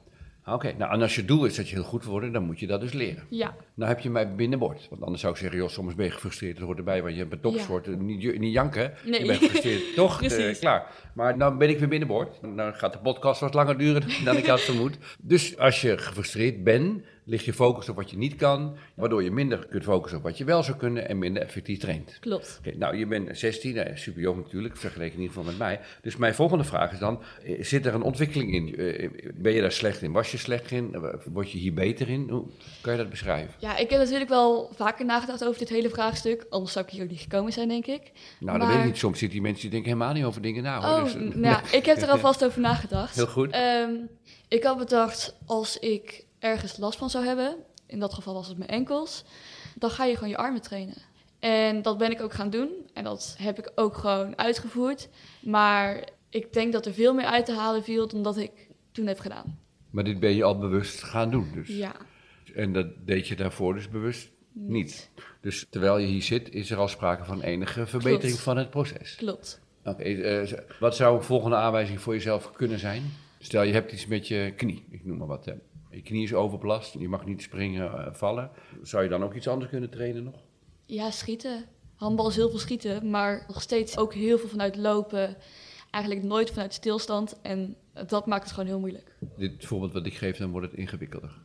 Oké, 0.52 0.74
nou 0.78 0.92
en 0.92 1.02
als 1.02 1.14
je 1.14 1.24
doel 1.24 1.44
is 1.44 1.56
dat 1.56 1.68
je 1.68 1.74
heel 1.74 1.84
goed 1.84 2.02
wil 2.02 2.12
worden, 2.12 2.32
dan 2.32 2.44
moet 2.44 2.60
je 2.60 2.66
dat 2.66 2.80
dus 2.80 2.92
leren. 2.92 3.22
ja, 3.28 3.54
Nou 3.74 3.90
heb 3.90 4.00
je 4.00 4.10
mij 4.10 4.34
binnenboord. 4.34 4.86
Want 4.90 5.02
anders 5.02 5.20
zou 5.20 5.32
ik 5.32 5.38
zeggen, 5.38 5.58
joh, 5.58 5.68
soms 5.68 5.94
ben 5.94 6.04
je 6.04 6.10
gefrustreerd, 6.10 6.56
dat 6.56 6.66
hoort 6.66 6.78
erbij. 6.78 7.02
Want 7.02 7.16
je 7.16 7.26
bent 7.26 7.42
topsport, 7.42 7.86
eh, 7.86 7.94
niet, 7.94 8.38
niet 8.38 8.52
janken. 8.52 8.92
Nee. 9.04 9.20
Je 9.20 9.26
bent 9.26 9.38
gefrustreerd, 9.38 9.94
toch? 9.94 10.18
Precies. 10.18 10.58
klaar. 10.58 10.86
Maar 11.14 11.38
dan 11.38 11.58
ben 11.58 11.68
ik 11.68 11.78
weer 11.78 11.88
binnenboord. 11.88 12.38
Dan 12.56 12.74
gaat 12.74 12.92
de 12.92 12.98
podcast 12.98 13.40
wat 13.40 13.54
langer 13.54 13.78
duren 13.78 14.24
dan 14.24 14.36
ik 14.36 14.46
had 14.46 14.60
vermoed. 14.60 14.98
Dus 15.20 15.58
als 15.58 15.80
je 15.80 15.98
gefrustreerd 15.98 16.64
bent, 16.64 17.02
ligt 17.28 17.44
je 17.44 17.52
focus 17.52 17.88
op 17.88 17.96
wat 17.96 18.10
je 18.10 18.16
niet 18.16 18.36
kan. 18.36 18.76
Waardoor 18.94 19.22
je 19.22 19.30
minder 19.30 19.66
kunt 19.66 19.84
focussen 19.84 20.18
op 20.18 20.24
wat 20.24 20.38
je 20.38 20.44
wel 20.44 20.62
zou 20.62 20.76
kunnen 20.76 21.08
en 21.08 21.18
minder 21.18 21.42
effectief 21.42 21.78
traint. 21.78 22.16
klopt. 22.20 22.60
Oké, 22.66 22.76
nou, 22.76 22.96
je 22.96 23.06
bent 23.06 23.38
16, 23.38 23.76
eh, 23.76 23.96
super 23.96 24.20
jong 24.20 24.42
natuurlijk, 24.42 24.76
vergeleken 24.76 25.14
in 25.14 25.20
ieder 25.20 25.34
geval 25.36 25.50
met 25.50 25.58
mij. 25.58 25.80
Dus 26.02 26.16
mijn 26.16 26.34
volgende 26.34 26.64
vraag 26.64 26.92
is 26.92 26.98
dan, 26.98 27.22
eh, 27.44 27.64
zit 27.64 27.86
er 27.86 27.94
een 27.94 28.02
ontwikkeling 28.02 28.52
in? 28.54 28.76
Eh, 28.76 29.08
Ben 29.34 29.52
je 29.52 29.60
daar 29.60 29.72
slecht 29.72 30.02
in? 30.02 30.12
Was 30.12 30.30
je 30.30 30.36
slecht 30.38 30.70
in? 30.70 30.96
Word 31.32 31.50
je 31.50 31.58
hier 31.58 31.74
beter 31.74 32.08
in? 32.08 32.28
Hoe 32.30 32.44
kan 32.80 32.92
je 32.92 32.98
dat 32.98 33.10
beschrijven? 33.10 33.54
Ja, 33.58 33.76
ik 33.76 33.90
heb 33.90 34.00
natuurlijk 34.00 34.30
wel 34.30 34.70
vaker 34.74 35.04
nagedacht 35.04 35.44
over 35.44 35.58
dit 35.58 35.68
hele 35.68 35.90
vraagstuk. 35.90 36.46
Anders 36.50 36.72
zou 36.72 36.84
ik 36.84 36.90
hier 36.92 37.02
ook 37.02 37.10
niet 37.10 37.20
gekomen 37.20 37.52
zijn, 37.52 37.68
denk 37.68 37.86
ik. 37.86 38.12
Nou, 38.40 38.58
dat 38.58 38.68
weet 38.68 38.76
ik 38.76 38.84
niet. 38.84 38.96
Soms 38.98 39.18
zitten 39.18 39.38
die 39.38 39.46
mensen 39.46 39.62
die 39.62 39.70
denken 39.70 39.90
helemaal 39.92 40.14
niet 40.14 40.24
over 40.24 40.42
dingen 40.42 40.62
na. 40.62 40.80
Hoor. 40.80 40.98
Oh, 40.98 41.04
Dus, 41.04 41.14
nou 41.14 41.40
ja, 41.40 41.62
ik 41.78 41.84
heb 41.86 41.96
er 41.96 42.08
alvast 42.10 42.44
over 42.44 42.60
nagedacht. 42.60 43.14
Heel 43.16 43.26
goed. 43.26 43.50
Ehm, 43.50 43.90
ik 44.48 44.62
had 44.62 44.78
bedacht, 44.78 45.36
als 45.46 45.78
ik 45.78 46.26
ergens 46.38 46.76
last 46.76 46.98
van 46.98 47.10
zou 47.10 47.24
hebben, 47.24 47.56
in 47.86 47.98
dat 47.98 48.14
geval 48.14 48.34
was 48.34 48.48
het 48.48 48.58
mijn 48.58 48.70
enkels, 48.70 49.24
dan 49.74 49.90
ga 49.90 50.04
je 50.04 50.14
gewoon 50.14 50.28
je 50.28 50.36
armen 50.36 50.62
trainen. 50.62 50.96
En 51.38 51.82
dat 51.82 51.98
ben 51.98 52.10
ik 52.10 52.20
ook 52.22 52.32
gaan 52.32 52.50
doen. 52.50 52.70
En 52.94 53.04
dat 53.04 53.34
heb 53.38 53.58
ik 53.58 53.72
ook 53.74 53.96
gewoon 53.96 54.38
uitgevoerd. 54.38 55.08
Maar 55.40 56.08
ik 56.28 56.52
denk 56.52 56.72
dat 56.72 56.86
er 56.86 56.92
veel 56.92 57.14
meer 57.14 57.24
uit 57.24 57.46
te 57.46 57.52
halen 57.52 57.82
viel 57.84 58.08
dan 58.08 58.22
dat 58.22 58.36
ik 58.36 58.50
toen 58.92 59.06
heb 59.06 59.18
gedaan. 59.18 59.58
Maar 59.90 60.04
dit 60.04 60.20
ben 60.20 60.34
je 60.34 60.44
al 60.44 60.58
bewust 60.58 61.02
gaan 61.02 61.30
doen. 61.30 61.50
Dus. 61.54 61.68
Ja, 61.68 61.94
En 62.54 62.72
dat 62.72 62.86
deed 63.04 63.28
je 63.28 63.36
daarvoor 63.36 63.74
dus 63.74 63.88
bewust 63.88 64.30
niet. 64.52 65.10
Dus 65.40 65.66
terwijl 65.70 65.98
je 65.98 66.06
hier 66.06 66.22
zit, 66.22 66.50
is 66.54 66.70
er 66.70 66.78
al 66.78 66.88
sprake 66.88 67.24
van 67.24 67.42
enige 67.42 67.86
verbetering 67.86 68.20
Klopt. 68.22 68.42
van 68.42 68.56
het 68.56 68.70
proces. 68.70 69.14
klopt. 69.14 69.60
Oké, 69.84 70.02
eh, 70.02 70.52
wat 70.80 70.96
zou 70.96 71.16
een 71.16 71.22
volgende 71.22 71.56
aanwijzing 71.56 72.00
voor 72.00 72.14
jezelf 72.14 72.52
kunnen 72.52 72.78
zijn? 72.78 73.02
Stel, 73.38 73.62
je 73.62 73.72
hebt 73.72 73.92
iets 73.92 74.06
met 74.06 74.28
je 74.28 74.52
knie, 74.56 74.86
ik 74.90 75.04
noem 75.04 75.18
maar 75.18 75.26
wat. 75.26 75.52
Je 75.98 76.04
knie 76.04 76.22
is 76.22 76.34
overbelast, 76.34 76.94
je 76.98 77.08
mag 77.08 77.24
niet 77.24 77.42
springen, 77.42 77.92
eh, 77.92 78.14
vallen. 78.14 78.50
Zou 78.82 79.02
je 79.02 79.08
dan 79.08 79.22
ook 79.22 79.34
iets 79.34 79.48
anders 79.48 79.70
kunnen 79.70 79.90
trainen 79.90 80.24
nog? 80.24 80.34
Ja, 80.86 81.10
schieten. 81.10 81.64
Handbal 81.94 82.28
is 82.28 82.36
heel 82.36 82.50
veel 82.50 82.58
schieten, 82.58 83.10
maar 83.10 83.44
nog 83.48 83.62
steeds 83.62 83.96
ook 83.96 84.14
heel 84.14 84.38
veel 84.38 84.48
vanuit 84.48 84.76
lopen. 84.76 85.36
Eigenlijk 85.90 86.24
nooit 86.24 86.50
vanuit 86.50 86.74
stilstand. 86.74 87.40
En 87.42 87.76
dat 88.06 88.26
maakt 88.26 88.42
het 88.42 88.52
gewoon 88.52 88.68
heel 88.68 88.78
moeilijk. 88.78 89.16
Dit 89.36 89.64
voorbeeld 89.64 89.92
wat 89.92 90.06
ik 90.06 90.14
geef, 90.14 90.36
dan 90.36 90.50
wordt 90.50 90.70
het 90.70 90.78
ingewikkelder. 90.78 91.38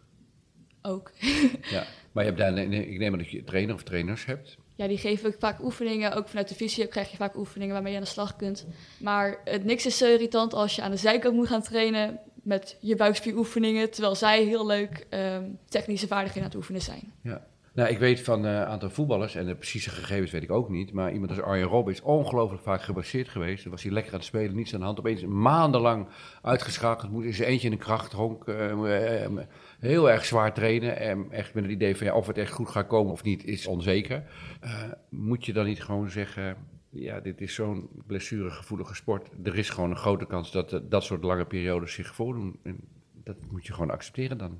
Ook. 0.82 1.12
Ja. 1.70 1.86
Maar 2.12 2.24
je 2.24 2.30
hebt 2.32 2.38
daar, 2.42 2.58
ik 2.58 2.98
neem 2.98 3.12
aan 3.12 3.20
dat 3.20 3.30
je 3.30 3.44
trainer 3.44 3.76
of 3.76 3.84
trainers 3.84 4.26
hebt. 4.26 4.58
Ja, 4.76 4.88
die 4.88 4.98
geven 4.98 5.28
ook 5.28 5.40
vaak 5.40 5.64
oefeningen. 5.64 6.14
Ook 6.14 6.28
vanuit 6.28 6.50
de 6.50 6.56
visio 6.56 6.88
krijg 6.88 7.12
je 7.12 7.18
vaak 7.18 7.36
oefeningen 7.36 7.74
waarmee 7.74 7.92
je 7.92 7.98
aan 7.98 8.04
de 8.04 8.10
slag 8.10 8.36
kunt. 8.36 8.68
Maar 9.00 9.42
het 9.44 9.64
niks 9.64 9.86
is 9.86 9.98
zo 9.98 10.06
irritant 10.06 10.54
als 10.54 10.76
je 10.76 10.82
aan 10.82 10.92
de 10.92 10.98
zijkant 10.98 11.36
moet 11.36 11.48
gaan 11.48 11.62
trainen 11.62 12.20
met 12.44 12.78
je 12.80 12.96
buikspieroefeningen. 12.96 13.92
Terwijl 13.92 14.16
zij 14.16 14.44
heel 14.44 14.66
leuk 14.66 15.06
ehm, 15.10 15.44
technische 15.66 16.08
vaardigheden 16.08 16.44
aan 16.44 16.50
het 16.50 16.58
oefenen 16.58 16.82
zijn. 16.82 17.14
Ja. 17.22 17.46
Nou, 17.74 17.90
ik 17.90 17.98
weet 17.98 18.22
van 18.22 18.44
een 18.44 18.66
aantal 18.66 18.90
voetballers, 18.90 19.36
en 19.36 19.46
de 19.46 19.56
precieze 19.56 19.90
gegevens 19.90 20.32
weet 20.32 20.44
ik 20.44 20.52
ook 20.52 20.70
niet, 20.70 20.94
maar 20.94 21.12
iemand 21.12 21.32
als 21.32 21.42
Arjen 21.42 21.68
Robben 21.68 21.94
is 21.94 22.02
ongelooflijk 22.02 22.64
vaak 22.64 22.82
geblesseerd 22.82 23.30
geweest. 23.30 23.64
Dan 23.64 23.72
was 23.72 23.84
hij 23.84 23.92
lekker 23.92 24.12
aan 24.12 24.18
het 24.18 24.28
spelen, 24.28 24.56
niets 24.56 24.74
aan 24.74 24.80
de 24.80 24.86
hand. 24.86 25.00
Opeens 25.00 25.26
maandenlang 25.26 26.08
uitgeschakeld, 26.42 27.12
moest 27.12 27.26
in 27.26 27.34
zijn 27.34 27.50
eentje 27.50 27.68
in 27.68 27.74
een 27.74 27.80
krachtdronk, 27.80 28.48
eh, 28.48 29.24
eh, 29.24 29.32
heel 29.80 30.12
erg 30.12 30.26
zwaar 30.26 30.54
trainen. 30.54 30.98
En 31.00 31.32
echt 31.32 31.54
met 31.54 31.64
het 31.64 31.74
idee 31.74 31.98
van 31.98 32.08
ja, 32.08 32.14
of 32.14 32.28
het 32.28 32.38
echt 32.38 32.52
goed 32.52 32.70
gaat 32.70 32.88
komen 32.88 33.12
of 33.12 33.24
niet, 33.24 33.44
is 33.46 33.68
onzeker. 33.68 34.24
Eh, 34.60 34.84
moet 35.10 35.46
je 35.46 35.54
dan 35.54 35.66
niet 35.66 35.84
gewoon 35.84 36.10
zeggen, 36.10 36.58
ja, 36.94 37.20
dit 37.20 37.42
is 37.42 37.54
zo'n 37.54 37.90
blessuregevoelige 38.08 38.96
sport. 38.96 39.28
Er 39.44 39.56
is 39.58 39.70
gewoon 39.70 39.90
een 39.90 39.98
grote 39.98 40.26
kans 40.26 40.52
dat 40.52 40.74
eh, 40.74 40.80
dat 40.90 41.04
soort 41.04 41.24
lange 41.24 41.46
periodes 41.46 41.94
zich 41.94 42.16
voordoen. 42.16 42.60
En 42.64 42.80
dat 43.24 43.36
moet 43.52 43.66
je 43.66 43.74
gewoon 43.74 43.92
accepteren 43.92 44.38
dan. 44.38 44.60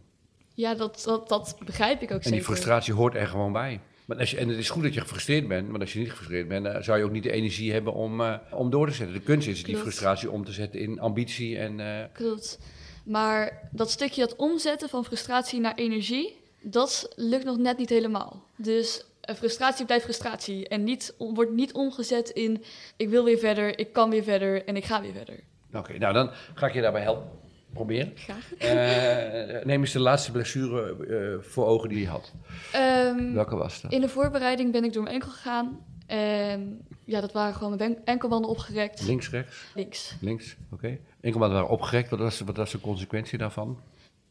Ja, 0.54 0.76
dat, 0.76 1.02
dat, 1.06 1.30
dat 1.30 1.58
begrijp 1.66 2.02
ik 2.02 2.12
ook 2.12 2.18
En 2.18 2.24
zeker. 2.24 2.38
die 2.38 2.46
frustratie 2.48 2.94
hoort 2.94 3.16
er 3.16 3.28
gewoon 3.28 3.52
bij. 3.52 3.80
Maar 4.06 4.18
als 4.18 4.32
je, 4.32 4.38
en 4.38 4.48
het 4.50 4.58
is 4.58 4.70
goed 4.70 4.84
dat 4.84 4.94
je 4.94 5.02
gefrustreerd 5.02 5.48
bent, 5.48 5.70
maar 5.70 5.80
als 5.80 5.94
je 5.94 6.00
niet 6.00 6.10
gefrustreerd 6.10 6.48
bent, 6.48 6.66
dan 6.66 6.84
zou 6.84 6.98
je 6.98 7.04
ook 7.04 7.12
niet 7.12 7.24
de 7.24 7.32
energie 7.32 7.72
hebben 7.72 7.94
om, 7.94 8.22
eh, 8.22 8.36
om 8.52 8.70
door 8.70 8.88
te 8.88 8.94
zetten. 8.94 9.16
De 9.16 9.22
kunst 9.24 9.48
is 9.48 9.64
die 9.64 9.78
frustratie 9.78 10.32
om 10.32 10.46
te 10.46 10.52
zetten 10.52 10.80
in 10.80 11.00
ambitie 11.00 11.58
en... 11.58 11.80
eh, 11.80 12.06
Klopt. 12.14 12.60
Maar 13.06 13.70
dat 13.72 13.92
stukje 13.92 14.22
dat 14.22 14.36
omzetten 14.36 14.90
van 14.90 15.06
frustratie 15.06 15.60
naar 15.60 15.76
energie, 15.76 16.36
dat 16.62 17.14
lukt 17.16 17.46
nog 17.46 17.58
net 17.58 17.78
niet 17.78 17.90
helemaal. 17.90 18.44
Dus 18.56 19.00
eh, 19.00 19.06
frustratie 19.36 19.86
blijft 19.86 20.04
frustratie 20.04 20.68
en 20.68 20.84
niet, 20.84 21.16
wordt 21.18 21.52
niet 21.52 21.74
omgezet 21.74 22.30
in 22.30 22.64
ik 22.98 23.10
wil 23.10 23.24
weer 23.24 23.38
verder, 23.38 23.80
ik 23.80 23.94
kan 23.94 24.10
weer 24.10 24.24
verder 24.24 24.66
en 24.66 24.76
ik 24.76 24.86
ga 24.86 25.02
weer 25.02 25.14
verder. 25.14 25.40
Oké, 25.74 25.98
nou 25.98 26.14
dan 26.14 26.30
ga 26.54 26.68
ik 26.68 26.74
je 26.74 26.82
daarbij 26.82 27.02
helpen. 27.02 27.30
Proberen. 27.74 28.12
Graag. 28.16 28.54
Eh, 28.58 29.66
neem 29.66 29.82
eens 29.82 29.92
de 29.92 30.00
laatste 30.00 30.32
blessure 30.32 31.06
eh, 31.08 31.50
voor 31.50 31.66
ogen 31.66 31.90
die 31.90 32.00
je 32.00 32.08
had. 32.08 32.32
Ehm, 32.72 33.34
Welke 33.34 33.56
was 33.56 33.82
dat? 33.82 33.92
in 33.92 34.02
de 34.02 34.10
voorbereiding 34.10 34.72
ben 34.72 34.84
ik 34.84 34.94
door 34.94 35.04
mijn 35.04 35.16
enkel 35.16 35.30
gegaan. 35.32 35.86
En 36.06 36.88
ja, 37.06 37.22
dat 37.22 37.32
waren 37.32 37.54
gewoon 37.54 37.78
mijn 37.78 37.98
enkelbanden 38.06 38.50
opgerekt. 38.50 39.02
Links, 39.02 39.30
rechts, 39.30 39.72
Links. 39.76 40.16
links, 40.22 40.56
oké. 40.72 40.98
Enkelbanden 41.22 41.58
waren 41.58 41.74
opgerekt, 41.74 42.10
wat 42.10 42.20
was, 42.20 42.40
wat 42.40 42.58
was 42.58 42.72
de 42.72 42.80
consequentie 42.80 43.38
daarvan? 43.38 43.80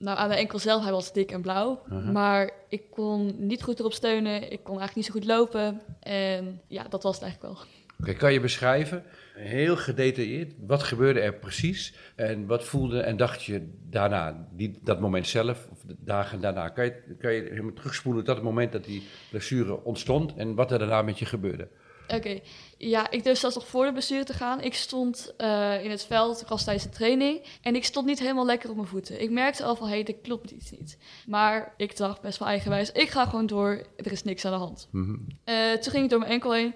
Nou, 0.03 0.19
aan 0.19 0.29
mijn 0.29 0.41
enkel 0.41 0.59
zelf, 0.59 0.83
hij 0.83 0.93
was 0.93 1.13
dik 1.13 1.31
en 1.31 1.43
blauw. 1.43 1.83
Uh-huh. 1.93 2.13
Maar 2.13 2.51
ik 2.69 2.83
kon 2.91 3.35
niet 3.39 3.63
goed 3.63 3.79
erop 3.79 3.93
steunen. 3.93 4.53
Ik 4.53 4.63
kon 4.63 4.79
eigenlijk 4.79 4.95
niet 4.95 5.05
zo 5.05 5.13
goed 5.13 5.25
lopen. 5.25 5.81
En 6.01 6.61
ja, 6.67 6.83
dat 6.89 7.03
was 7.03 7.15
het 7.15 7.23
eigenlijk 7.23 7.55
wel. 7.55 7.65
Oké, 8.01 8.13
kan 8.13 8.33
je 8.33 8.41
beschrijven, 8.41 9.05
heel 9.35 9.77
gedetailleerd, 9.77 10.53
wat 10.67 10.83
gebeurde 10.83 11.21
er 11.21 11.35
precies 11.35 11.95
en 12.15 12.47
wat 12.47 12.65
voelde 12.65 13.01
en 13.01 13.17
dacht 13.17 13.45
je 13.45 13.69
daarna, 13.91 14.49
die, 14.53 14.79
dat 14.83 15.01
moment 15.01 15.27
zelf, 15.27 15.69
of 15.71 15.81
de 15.87 15.97
dagen 15.99 16.41
daarna? 16.41 16.69
Kan 16.69 16.85
je, 16.85 17.17
kan 17.21 17.33
je 17.33 17.43
helemaal 17.43 17.73
terugspoelen 17.73 18.25
tot 18.25 18.35
het 18.35 18.45
moment 18.45 18.73
dat 18.73 18.85
die 18.85 19.03
blessure 19.31 19.85
ontstond 19.85 20.35
en 20.35 20.55
wat 20.55 20.73
er 20.73 20.79
daarna 20.79 21.03
met 21.03 21.19
je 21.19 21.25
gebeurde? 21.25 21.69
Oké, 22.15 22.41
ja, 22.79 23.11
ik 23.11 23.25
durfde 23.25 23.41
zelfs 23.41 23.55
nog 23.55 23.67
voor 23.67 23.85
de 23.85 23.93
blessure 23.93 24.25
te 24.25 24.33
gaan. 24.33 24.61
Ik 24.61 24.75
stond 24.75 25.35
eh, 25.37 25.85
in 25.85 25.91
het 25.91 26.05
veld, 26.05 26.41
ik 26.41 26.47
was 26.47 26.65
tijdens 26.65 26.87
de 26.87 26.93
training. 26.93 27.43
En 27.63 27.75
ik 27.75 27.85
stond 27.85 28.07
niet 28.07 28.19
helemaal 28.19 28.47
lekker 28.47 28.71
op 28.71 28.77
mijn 28.77 28.89
voeten. 28.89 29.23
Ik 29.23 29.31
merkte 29.31 29.65
al 29.65 29.77
van, 29.77 29.87
hé, 29.87 29.95
hey, 29.95 30.03
dit 30.03 30.17
klopt 30.23 30.51
iets 30.51 30.71
niet. 30.71 30.99
Maar 31.27 31.75
ik 31.77 31.97
dacht 31.97 32.21
best 32.21 32.39
wel 32.39 32.49
eigenwijs, 32.49 32.93
ik 32.93 33.09
ga 33.09 33.25
gewoon 33.25 33.47
door, 33.47 33.83
er 33.97 34.13
is 34.13 34.23
niks 34.23 34.45
aan 34.45 34.53
de 34.53 34.59
hand. 34.59 34.89
Mhm. 34.91 35.17
Eh, 35.45 35.73
toen 35.73 35.93
ging 35.93 36.05
ik 36.05 36.11
door 36.11 36.19
mijn 36.19 36.31
enkel 36.31 36.53
heen, 36.53 36.75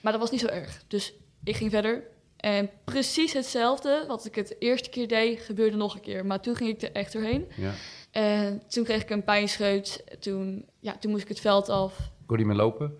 maar 0.00 0.12
dat 0.12 0.20
was 0.20 0.30
niet 0.30 0.40
zo 0.40 0.46
erg. 0.46 0.84
Dus 0.88 1.14
ik 1.44 1.56
ging 1.56 1.70
verder. 1.70 2.02
En 2.36 2.70
precies 2.84 3.32
hetzelfde 3.32 4.04
wat 4.06 4.24
ik 4.24 4.34
het 4.34 4.56
eerste 4.58 4.90
keer 4.90 5.08
deed, 5.08 5.40
gebeurde 5.40 5.76
nog 5.76 5.94
een 5.94 6.00
keer. 6.00 6.26
Maar 6.26 6.40
toen 6.40 6.56
ging 6.56 6.70
ik 6.70 6.82
er 6.82 6.92
echt 6.92 7.12
doorheen. 7.12 7.46
Ja. 7.56 7.72
En 8.10 8.62
toen 8.68 8.84
kreeg 8.84 9.02
ik 9.02 9.10
een 9.10 9.24
pijnscheut. 9.24 10.04
Toen, 10.20 10.64
ja, 10.80 10.96
toen 10.96 11.10
moest 11.10 11.22
ik 11.22 11.28
het 11.28 11.40
veld 11.40 11.68
af. 11.68 12.10
Kon 12.26 12.38
je 12.38 12.44
meer 12.44 12.56
lopen? 12.56 12.98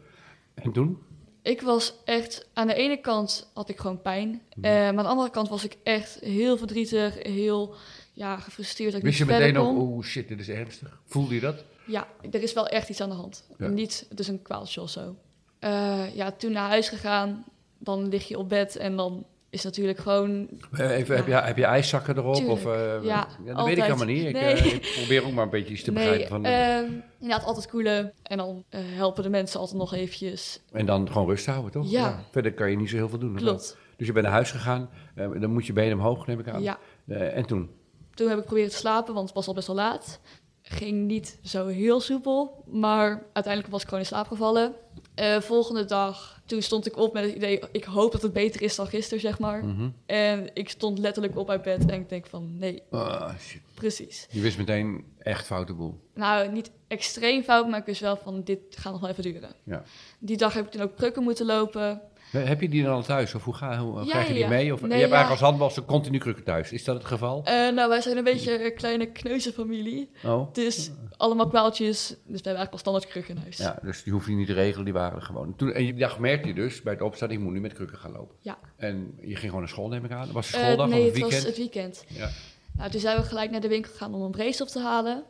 En 0.54 0.72
toen? 0.72 0.98
Ik 1.48 1.60
was 1.60 1.94
echt, 2.04 2.48
aan 2.52 2.66
de 2.66 2.74
ene 2.74 3.00
kant 3.00 3.50
had 3.54 3.68
ik 3.68 3.78
gewoon 3.78 4.02
pijn. 4.02 4.28
Mhm. 4.28 4.64
Eh, 4.64 4.72
maar 4.72 4.88
aan 4.88 4.96
de 4.96 5.02
andere 5.02 5.30
kant 5.30 5.48
was 5.48 5.64
ik 5.64 5.76
echt 5.82 6.18
heel 6.20 6.56
verdrietig, 6.56 7.22
heel 7.22 7.74
ja, 8.12 8.36
gefrustreerd 8.36 8.90
dat 8.90 9.00
ik 9.00 9.06
Wist 9.06 9.18
je 9.18 9.24
meteen 9.24 9.58
ook, 9.58 9.78
oh 9.78 10.02
shit, 10.02 10.28
dit 10.28 10.40
is 10.40 10.48
ernstig? 10.48 11.00
Voelde 11.04 11.34
je 11.34 11.40
dat? 11.40 11.64
Ja, 11.86 12.08
er 12.30 12.42
is 12.42 12.52
wel 12.52 12.66
echt 12.66 12.88
iets 12.88 13.00
aan 13.00 13.08
de 13.08 13.14
hand. 13.14 13.48
Ja. 13.58 13.68
Niet, 13.68 14.06
het 14.08 14.20
is 14.20 14.28
een 14.28 14.42
kwaaltje 14.42 14.80
of 14.80 14.90
zo. 14.90 15.16
Eh, 15.58 16.14
ja, 16.14 16.32
toen 16.32 16.52
naar 16.52 16.68
huis 16.68 16.88
gegaan, 16.88 17.44
dan 17.78 18.08
lig 18.08 18.28
je 18.28 18.38
op 18.38 18.48
bed 18.48 18.76
en 18.76 18.96
dan 18.96 19.26
is 19.50 19.64
natuurlijk 19.64 19.98
gewoon... 19.98 20.48
Even, 20.72 21.16
heb, 21.16 21.26
je, 21.26 21.32
heb 21.32 21.56
je 21.56 21.64
ijszakken 21.64 22.16
erop? 22.16 22.34
Tuurlijk. 22.34 22.58
Of, 22.58 22.74
eh, 22.74 23.04
Ja, 23.04 23.28
dat 23.44 23.64
weet 23.64 23.76
ik 23.76 23.82
helemaal 23.82 24.06
niet. 24.06 24.24
Ik, 24.24 24.34
eh, 24.34 24.64
ik 24.74 24.94
probeer 24.96 25.24
ook 25.24 25.32
maar 25.32 25.44
een 25.44 25.50
beetje 25.50 25.74
iets 25.74 25.82
te 25.82 25.92
nee, 25.92 26.04
begrijpen. 26.04 26.28
Van, 26.28 26.44
ehm, 26.44 26.84
inderdaad 27.18 27.46
altijd 27.46 27.68
koelen. 27.68 28.12
En 28.22 28.36
dan 28.36 28.64
eh, 28.68 28.80
helpen 28.84 29.22
de 29.22 29.28
mensen 29.28 29.60
altijd 29.60 29.78
nog 29.78 29.94
eventjes. 29.94 30.60
en 30.72 30.86
dan 30.86 31.08
gewoon 31.12 31.28
rust 31.28 31.46
houden, 31.46 31.70
toch? 31.70 31.90
Ja. 31.90 32.24
Verder 32.30 32.54
kan 32.54 32.70
je 32.70 32.76
niet 32.76 32.90
zo 32.90 32.96
heel 32.96 33.08
veel 33.08 33.18
doen. 33.18 33.36
Klopt. 33.36 33.76
Dus 33.96 34.06
je 34.06 34.12
bent 34.12 34.24
naar 34.24 34.34
huis 34.34 34.50
gegaan. 34.50 34.90
dan 35.14 35.50
moet 35.50 35.66
je 35.66 35.72
benen 35.72 35.98
omhoog, 35.98 36.26
neem 36.26 36.40
ik 36.40 36.48
aan. 36.48 36.62
Ja. 36.62 36.78
En 37.06 37.46
toen? 37.46 37.70
Toen 38.14 38.28
heb 38.28 38.38
ik 38.38 38.44
proberen 38.44 38.70
te 38.70 38.76
slapen, 38.76 39.14
want 39.14 39.26
het 39.26 39.36
was 39.36 39.46
al 39.46 39.54
best 39.54 39.66
wel 39.66 39.76
laat. 39.76 40.20
Ging 40.62 41.06
niet 41.06 41.38
zo 41.42 41.66
heel 41.66 42.00
soepel, 42.00 42.64
maar 42.66 43.22
uiteindelijk 43.32 43.72
was 43.72 43.82
ik 43.82 43.88
gewoon 43.88 44.02
in 44.02 44.08
slaap 44.08 44.26
gevallen. 44.26 44.74
Eh, 45.18 45.40
volgende 45.40 45.84
dag, 45.84 46.40
toen 46.46 46.62
stond 46.62 46.86
ik 46.86 46.96
op 46.96 47.12
met 47.12 47.24
het 47.24 47.34
idee, 47.34 47.60
ik 47.72 47.84
hoop 47.84 48.12
dat 48.12 48.22
het 48.22 48.32
beter 48.32 48.62
is 48.62 48.74
dan 48.76 48.86
gisteren, 48.86 49.20
zeg 49.20 49.38
maar. 49.38 49.64
Mhm. 49.64 49.88
En 50.06 50.50
ik 50.54 50.68
stond 50.68 50.98
letterlijk 50.98 51.36
op 51.36 51.50
uit 51.50 51.62
bed 51.62 51.90
en 51.90 52.00
ik 52.00 52.08
denk 52.08 52.26
van, 52.26 52.58
nee, 52.58 52.82
Ah, 52.90 53.34
shit. 53.38 53.60
precies. 53.74 54.26
Je 54.30 54.40
wist 54.40 54.58
meteen 54.58 55.04
echt 55.18 55.46
foute 55.46 55.72
boel. 55.74 56.00
Nou, 56.14 56.52
niet 56.52 56.70
extreem 56.88 57.42
fout, 57.42 57.68
maar 57.68 57.78
ik 57.78 57.84
wist 57.86 58.00
wel 58.00 58.16
van, 58.16 58.42
dit 58.44 58.60
gaat 58.70 58.92
nog 58.92 59.00
wel 59.00 59.10
even 59.10 59.22
duren. 59.22 59.50
Ja. 59.64 59.82
Die 60.18 60.36
dag 60.36 60.54
heb 60.54 60.64
ik 60.64 60.70
toen 60.70 60.82
ook 60.82 60.96
krukken 60.96 61.22
moeten 61.22 61.46
lopen. 61.46 62.00
Eh, 62.32 62.44
Heb 62.44 62.60
je 62.60 62.68
die 62.68 62.82
dan 62.82 62.92
al 62.92 63.02
thuis? 63.02 63.34
Of 63.34 63.44
hoe, 63.44 63.54
ga, 63.54 63.78
hoe 63.78 64.04
Ja, 64.04 64.10
krijg 64.10 64.26
je 64.26 64.32
die 64.32 64.42
ja. 64.42 64.48
mee? 64.48 64.72
Of, 64.72 64.80
Nee, 64.80 64.88
je 64.90 64.94
hebt 64.96 65.12
eigenlijk 65.12 65.30
als 65.30 65.40
handbalster 65.40 65.84
continu 65.84 66.18
krukken 66.18 66.44
thuis. 66.44 66.72
Is 66.72 66.84
dat 66.84 66.94
het 66.96 67.04
geval? 67.04 67.42
Eh, 67.44 67.54
nou, 67.54 67.88
wij 67.88 68.00
zijn 68.00 68.16
een 68.16 68.24
beetje 68.24 68.64
een 68.64 68.74
kleine 68.74 69.06
kneuzenfamilie. 69.06 70.10
Oh. 70.24 70.52
Dus 70.52 70.90
allemaal 71.16 71.48
kwaaltjes. 71.48 72.06
Dus 72.08 72.16
we 72.16 72.22
hebben 72.32 72.42
eigenlijk 72.44 72.72
al 72.72 72.78
standaard 72.78 73.06
krukken 73.06 73.34
in 73.36 73.40
huis. 73.42 73.56
Ja, 73.56 73.78
dus 73.82 74.02
die 74.02 74.12
hoef 74.12 74.26
je 74.26 74.32
niet 74.34 74.46
te 74.46 74.52
regelen, 74.52 74.84
die 74.84 74.94
waren 74.94 75.16
er 75.18 75.24
gewoon. 75.24 75.56
Toen, 75.56 75.72
en 75.72 75.82
die 75.84 75.94
dag 75.94 76.18
merkte 76.18 76.48
je 76.48 76.54
dus 76.54 76.82
bij 76.82 76.92
het 76.92 77.02
opstaan, 77.02 77.30
ik 77.30 77.38
moet 77.38 77.52
nu 77.52 77.60
met 77.60 77.72
krukken 77.72 77.98
gaan 77.98 78.12
lopen. 78.12 78.36
Ja. 78.40 78.58
En 78.76 79.12
je 79.20 79.26
ging 79.26 79.40
gewoon 79.40 79.60
naar 79.60 79.68
school, 79.68 79.88
neem 79.88 80.04
ik 80.04 80.10
aan. 80.10 80.32
Was 80.32 80.46
het 80.46 80.56
Eh, 80.56 80.62
schooldag 80.64 80.88
nee, 80.88 80.98
of 81.00 81.04
het 81.04 81.14
het 81.14 81.22
was 81.22 81.30
weekend? 81.32 81.46
het 81.56 81.56
weekend. 81.72 82.04
Ja. 82.08 82.28
Nou, 82.76 82.90
toen 82.90 83.00
zijn 83.00 83.16
we 83.16 83.22
gelijk 83.22 83.50
naar 83.50 83.60
de 83.60 83.68
winkel 83.68 83.90
gegaan 83.92 84.14
om 84.14 84.22
een 84.22 84.30
brace 84.30 84.62
op 84.62 84.68
te 84.68 84.80
halen. 84.80 85.24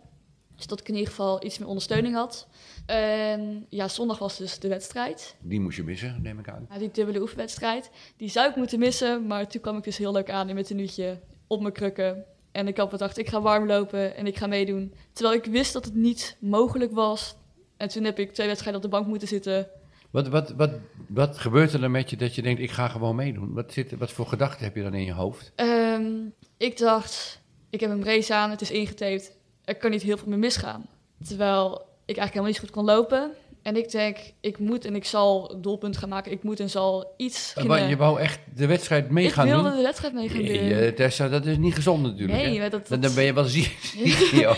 Zodat 0.58 0.80
ik 0.80 0.88
in 0.88 0.94
ieder 0.94 1.08
geval 1.08 1.44
iets 1.44 1.58
meer 1.58 1.68
ondersteuning 1.68 2.14
had. 2.14 2.48
En 2.86 3.66
ja, 3.68 3.88
zondag 3.88 4.18
was 4.18 4.36
dus 4.36 4.58
de 4.58 4.68
wedstrijd. 4.68 5.36
Die 5.40 5.60
moest 5.60 5.76
je 5.76 5.82
missen, 5.82 6.18
neem 6.22 6.38
ik 6.38 6.48
aan. 6.48 6.66
Ja, 6.70 6.78
die 6.78 6.90
dubbele 6.90 7.20
oefenwedstrijd. 7.20 7.90
Die 8.16 8.28
zou 8.28 8.48
ik 8.48 8.56
moeten 8.56 8.78
missen, 8.78 9.26
maar 9.26 9.48
toen 9.48 9.60
kwam 9.60 9.76
ik 9.76 9.84
dus 9.84 9.98
heel 9.98 10.12
leuk 10.12 10.30
aan 10.30 10.48
in 10.48 10.54
mijn 10.54 10.66
tenuutje 10.66 11.20
op 11.46 11.60
mijn 11.60 11.72
krukken. 11.72 12.24
En 12.52 12.68
ik 12.68 12.76
had 12.76 12.90
bedacht, 12.90 13.18
ik 13.18 13.28
ga 13.28 13.40
warm 13.40 13.66
lopen 13.66 14.16
en 14.16 14.26
ik 14.26 14.36
ga 14.36 14.46
meedoen. 14.46 14.94
Terwijl 15.12 15.36
ik 15.36 15.44
wist 15.44 15.72
dat 15.72 15.84
het 15.84 15.94
niet 15.94 16.36
mogelijk 16.40 16.92
was. 16.92 17.36
En 17.76 17.88
toen 17.88 18.04
heb 18.04 18.18
ik 18.18 18.32
twee 18.32 18.46
wedstrijden 18.46 18.82
op 18.82 18.90
de 18.90 18.96
bank 18.96 19.06
moeten 19.06 19.28
zitten. 19.28 19.68
Wat, 20.10 20.28
wat, 20.28 20.50
wat, 20.50 20.70
wat 21.08 21.38
gebeurt 21.38 21.72
er 21.72 21.80
dan 21.80 21.90
met 21.90 22.10
je 22.10 22.16
dat 22.16 22.34
je 22.34 22.42
denkt, 22.42 22.60
ik 22.60 22.70
ga 22.70 22.88
gewoon 22.88 23.16
meedoen? 23.16 23.52
Wat, 23.52 23.72
zit, 23.72 23.96
wat 23.96 24.10
voor 24.10 24.26
gedachten 24.26 24.64
heb 24.64 24.76
je 24.76 24.82
dan 24.82 24.94
in 24.94 25.04
je 25.04 25.12
hoofd? 25.12 25.52
Ehm, 25.54 26.12
ik 26.56 26.78
dacht, 26.78 27.40
ik 27.70 27.80
heb 27.80 27.90
een 27.90 28.00
brace 28.00 28.34
aan, 28.34 28.50
het 28.50 28.60
is 28.60 28.70
ingetaped. 28.70 29.36
Er 29.68 29.74
kan 29.76 29.90
niet 29.90 30.02
heel 30.02 30.16
veel 30.16 30.28
meer 30.28 30.38
misgaan. 30.38 30.86
Terwijl 31.26 31.70
ik 32.04 32.16
eigenlijk 32.16 32.28
helemaal 32.28 32.46
niet 32.50 32.58
goed 32.58 32.70
kon 32.70 32.84
lopen. 32.84 33.30
En 33.62 33.76
ik 33.76 33.90
denk, 33.90 34.16
ik 34.40 34.58
moet 34.58 34.84
en 34.84 34.94
ik 34.94 35.04
zal 35.04 35.60
doelpunt 35.60 35.96
gaan 35.96 36.08
maken. 36.08 36.32
Ik 36.32 36.42
moet 36.42 36.60
en 36.60 36.70
zal 36.70 37.14
iets 37.16 37.52
kunnen. 37.54 37.88
je 37.88 37.96
wou 37.96 38.20
echt 38.20 38.38
de 38.54 38.66
wedstrijd 38.66 39.10
mee 39.10 39.24
ik 39.26 39.32
gaan 39.32 39.46
wilde 39.46 39.68
doen? 39.68 39.76
de 39.76 39.82
wedstrijd 39.82 40.14
mee 40.14 40.28
gaan 40.28 40.42
Nee, 40.42 40.68
doen. 40.68 40.78
eh, 40.78 40.88
Tessa, 40.92 41.28
dat 41.28 41.46
is 41.46 41.56
niet 41.56 41.74
gezond 41.74 42.02
natuurlijk. 42.02 42.38
nee, 42.38 42.60
dat, 42.60 42.70
Dan, 42.70 42.80
dat- 42.88 43.02
dan 43.02 43.14
ben 43.14 43.24
je 43.24 43.32
wel 43.32 43.44
ziek. 43.44 43.76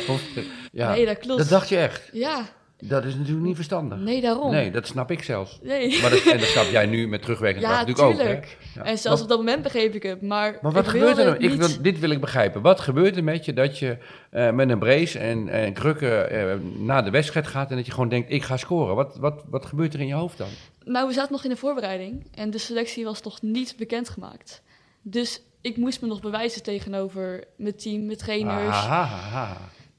Ja, 0.72 0.92
nee, 0.92 1.06
dat 1.06 1.18
klopt. 1.18 1.38
dat 1.38 1.48
dacht 1.48 1.68
je 1.68 1.76
echt. 1.76 2.08
Ja, 2.12 2.48
Dat 2.80 3.04
is 3.04 3.14
natuurlijk 3.14 3.46
niet 3.46 3.54
verstandig. 3.54 3.98
nee, 3.98 4.20
daarom. 4.20 4.50
Nee, 4.50 4.70
dat 4.70 4.86
snap 4.86 5.10
ik 5.10 5.22
zelfs. 5.22 5.58
Nee. 5.62 6.00
Maar 6.00 6.10
dat, 6.10 6.22
en 6.22 6.38
dat 6.38 6.48
snap 6.48 6.64
jij 6.70 6.86
nu 6.86 7.08
met 7.08 7.22
terugwerkende 7.22 7.66
Ja, 7.66 7.72
kracht 7.72 7.86
natuurlijk 7.88 8.16
tuurlijk. 8.18 8.44
ook. 8.44 8.74
Hè? 8.74 8.80
Ja. 8.80 8.86
En 8.86 8.98
zelfs 8.98 9.22
op 9.22 9.28
dat 9.28 9.38
moment 9.38 9.62
begreep 9.62 9.94
ik 9.94 10.02
het. 10.02 10.22
Maar, 10.22 10.58
Maar 10.62 10.72
wat 10.72 10.88
gebeurt 10.88 11.18
er 11.18 11.24
dan? 11.24 11.38
Ik 11.38 11.52
wil, 11.52 11.68
dit 11.82 11.98
wil 11.98 12.10
ik 12.10 12.20
begrijpen. 12.20 12.62
Wat 12.62 12.80
gebeurt 12.80 13.16
er 13.16 13.24
met 13.24 13.44
je 13.44 13.52
dat 13.52 13.78
je 13.78 13.96
eh, 14.30 14.50
met 14.50 14.70
een 14.70 14.78
brace 14.78 15.18
en, 15.18 15.48
en 15.48 15.72
krukken 15.72 16.30
eh, 16.30 16.54
naar 16.78 17.04
de 17.04 17.10
wedstrijd 17.10 17.46
gaat 17.46 17.70
en 17.70 17.76
dat 17.76 17.86
je 17.86 17.92
gewoon 17.92 18.08
denkt, 18.08 18.30
ik 18.30 18.42
ga 18.42 18.56
scoren? 18.56 18.94
Wat, 18.94 19.16
wat, 19.16 19.44
wat 19.50 19.66
gebeurt 19.66 19.94
er 19.94 20.00
in 20.00 20.06
je 20.06 20.14
hoofd 20.14 20.38
dan? 20.38 20.48
Nou, 20.84 21.06
we 21.06 21.12
zaten 21.12 21.32
nog 21.32 21.44
in 21.44 21.50
de 21.50 21.56
voorbereiding 21.56 22.26
en 22.34 22.50
de 22.50 22.58
selectie 22.58 23.04
was 23.04 23.22
nog 23.22 23.42
niet 23.42 23.74
bekendgemaakt. 23.78 24.62
Dus 25.02 25.42
ik 25.60 25.76
moest 25.76 26.00
me 26.00 26.08
nog 26.08 26.20
bewijzen 26.20 26.62
tegenover 26.62 27.44
mijn 27.56 27.76
team, 27.76 28.06
mijn 28.06 28.18
trainers. 28.18 28.76
Aha, 28.76 29.00
aha. 29.02 29.56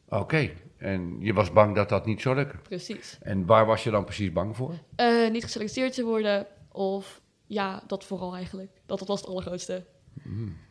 Oké. 0.09 0.49
En 0.81 1.15
je 1.19 1.33
was 1.33 1.51
bang 1.51 1.75
dat 1.75 1.89
dat 1.89 2.05
niet 2.05 2.21
zou 2.21 2.35
lukken. 2.35 2.61
Precies. 2.61 3.17
En 3.21 3.45
waar 3.45 3.65
was 3.65 3.83
je 3.83 3.89
dan 3.91 4.03
precies 4.03 4.31
bang 4.31 4.55
voor? 4.55 4.73
Eh, 4.95 5.29
niet 5.31 5.43
geselecteerd 5.43 5.93
te 5.93 6.03
worden 6.03 6.47
of 6.71 7.21
ja, 7.45 7.83
dat 7.87 8.05
vooral 8.05 8.35
eigenlijk. 8.35 8.71
Dat, 8.85 8.99
dat 8.99 9.07
was 9.07 9.19
het 9.19 9.29
allergrootste. 9.29 9.85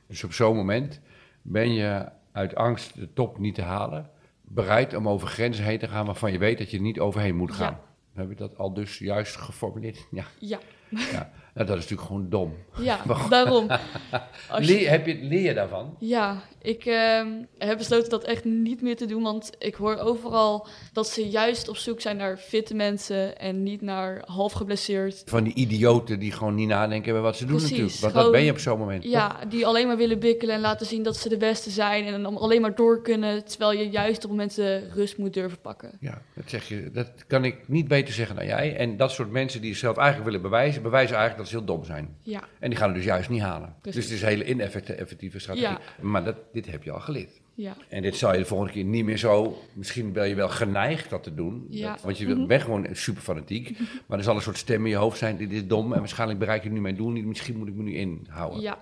Dus 0.06 0.24
op 0.24 0.32
zo'n 0.32 0.56
moment 0.56 1.00
ben 1.42 1.72
je 1.72 2.08
uit 2.32 2.54
angst 2.54 2.94
de 2.94 3.12
top 3.12 3.38
niet 3.38 3.54
te 3.54 3.62
halen, 3.62 4.10
bereid 4.42 4.94
om 4.94 5.08
over 5.08 5.28
grenzen 5.28 5.64
heen 5.64 5.78
te 5.78 5.88
gaan 5.88 6.06
waarvan 6.06 6.32
je 6.32 6.38
weet 6.38 6.58
dat 6.58 6.70
je 6.70 6.76
er 6.76 6.82
niet 6.82 7.00
overheen 7.00 7.36
moet 7.36 7.52
gaan. 7.52 7.78
Ja. 8.14 8.20
Heb 8.20 8.28
je 8.28 8.34
dat 8.34 8.58
al 8.58 8.74
dus 8.74 8.98
juist 8.98 9.36
geformuleerd? 9.36 10.06
Ja, 10.10 10.24
Ja, 10.38 10.58
ja. 10.88 11.30
Nou, 11.60 11.72
dat 11.72 11.82
is 11.82 11.88
natuurlijk 11.90 12.08
gewoon 12.08 12.28
dom. 12.28 12.54
ja 12.84 13.00
daarom. 13.28 13.66
Als 14.50 14.66
je- 14.66 14.72
Leer, 14.72 14.90
heb 14.90 15.06
je, 15.06 15.18
leer 15.20 15.40
je 15.40 15.54
daarvan? 15.54 15.96
Ja, 15.98 16.42
ik 16.62 16.84
ehm, 16.84 17.28
heb 17.58 17.78
besloten 17.78 18.10
dat 18.10 18.24
echt 18.24 18.44
niet 18.44 18.82
meer 18.82 18.96
te 18.96 19.06
doen. 19.06 19.22
Want 19.22 19.50
ik 19.58 19.74
hoor 19.74 19.96
overal 19.96 20.66
dat 20.92 21.08
ze 21.08 21.28
juist 21.28 21.68
op 21.68 21.76
zoek 21.76 22.00
zijn 22.00 22.16
naar 22.16 22.36
fitte 22.36 22.74
mensen 22.74 23.38
en 23.38 23.62
niet 23.62 23.80
naar 23.80 24.22
half 24.26 24.52
geblesseerd. 24.52 25.22
Van 25.26 25.44
die 25.44 25.54
idioten 25.54 26.18
die 26.18 26.32
gewoon 26.32 26.54
niet 26.54 26.68
nadenken 26.68 27.12
bij 27.12 27.22
wat 27.22 27.36
ze 27.36 27.44
doen 27.44 27.56
Precies, 27.56 27.70
natuurlijk. 27.70 28.00
Want 28.00 28.14
dat 28.14 28.32
ben 28.32 28.42
je 28.42 28.50
op 28.50 28.58
zo'n 28.58 28.78
moment. 28.78 29.02
toch? 29.02 29.12
Ja, 29.12 29.36
die 29.48 29.66
alleen 29.66 29.86
maar 29.86 29.96
willen 29.96 30.18
bikkelen 30.18 30.54
en 30.54 30.60
laten 30.60 30.86
zien 30.86 31.02
dat 31.02 31.16
ze 31.16 31.28
de 31.28 31.36
beste 31.36 31.70
zijn. 31.70 32.04
En 32.04 32.22
dan 32.22 32.36
alleen 32.36 32.60
maar 32.60 32.74
door 32.74 33.02
kunnen, 33.02 33.44
terwijl 33.44 33.78
je 33.78 33.88
juist 33.88 34.24
op 34.24 34.30
momenten 34.30 34.90
rust 34.94 35.18
moet 35.18 35.34
durven 35.34 35.60
pakken. 35.60 35.90
Ja, 36.00 36.22
dat 36.34 36.44
zeg 36.46 36.68
je. 36.68 36.90
Dat 36.92 37.10
kan 37.26 37.44
ik 37.44 37.56
niet 37.68 37.88
beter 37.88 38.14
zeggen 38.14 38.36
dan 38.36 38.46
jij. 38.46 38.76
En 38.76 38.96
dat 38.96 39.10
soort 39.10 39.30
mensen 39.30 39.60
die 39.60 39.70
zichzelf 39.70 39.96
eigenlijk 39.96 40.30
willen 40.30 40.42
bewijzen, 40.50 40.82
bewijzen 40.82 41.16
eigenlijk 41.16 41.38
dat 41.38 41.49
heel 41.50 41.64
dom 41.64 41.84
zijn. 41.84 42.16
Ja, 42.22 42.42
En 42.58 42.68
die 42.70 42.78
gaan 42.78 42.86
het 42.88 42.96
dus 42.96 43.04
juist 43.06 43.28
niet 43.30 43.40
halen. 43.40 43.74
Precies. 43.80 44.00
Dus 44.00 44.04
het 44.10 44.14
is 44.14 44.22
een 44.22 44.28
hele 44.28 44.44
ineffectieve 44.50 45.38
strategie. 45.38 45.68
Ja. 45.70 45.80
Maar 46.00 46.24
dat, 46.24 46.36
dit 46.52 46.70
heb 46.70 46.82
je 46.82 46.90
al 46.92 47.00
geleerd. 47.00 47.40
ja, 47.54 47.76
En 47.88 48.02
dit 48.02 48.16
zal 48.16 48.32
je 48.32 48.38
de 48.38 48.44
volgende 48.44 48.72
keer 48.72 48.84
niet 48.84 49.04
meer 49.04 49.16
zo... 49.18 49.58
Misschien 49.74 50.12
ben 50.12 50.28
je 50.28 50.34
wel 50.34 50.48
geneigd 50.48 51.10
dat 51.10 51.22
te 51.22 51.34
doen. 51.34 51.66
Ja. 51.70 51.92
Dat- 51.92 52.02
want 52.02 52.18
je 52.18 52.46
bent 52.46 52.62
gewoon 52.62 52.86
super 52.92 53.22
fanatiek. 53.22 53.78
Maar 54.06 54.18
er 54.18 54.24
zal 54.24 54.34
een 54.34 54.42
soort 54.42 54.58
stem 54.58 54.84
in 54.84 54.90
je 54.90 54.96
hoofd 54.96 55.18
zijn, 55.18 55.36
dit 55.36 55.52
is 55.52 55.66
dom. 55.66 55.92
En 55.92 55.98
waarschijnlijk 55.98 56.38
bereik 56.38 56.64
ik 56.64 56.70
nu 56.72 56.80
mijn 56.80 56.96
doel 56.96 57.10
niet. 57.10 57.24
Misschien 57.24 57.56
moet 57.58 57.68
ik 57.68 57.74
me 57.74 57.82
nu 57.82 57.94
inhouden. 57.94 58.60
ja, 58.60 58.78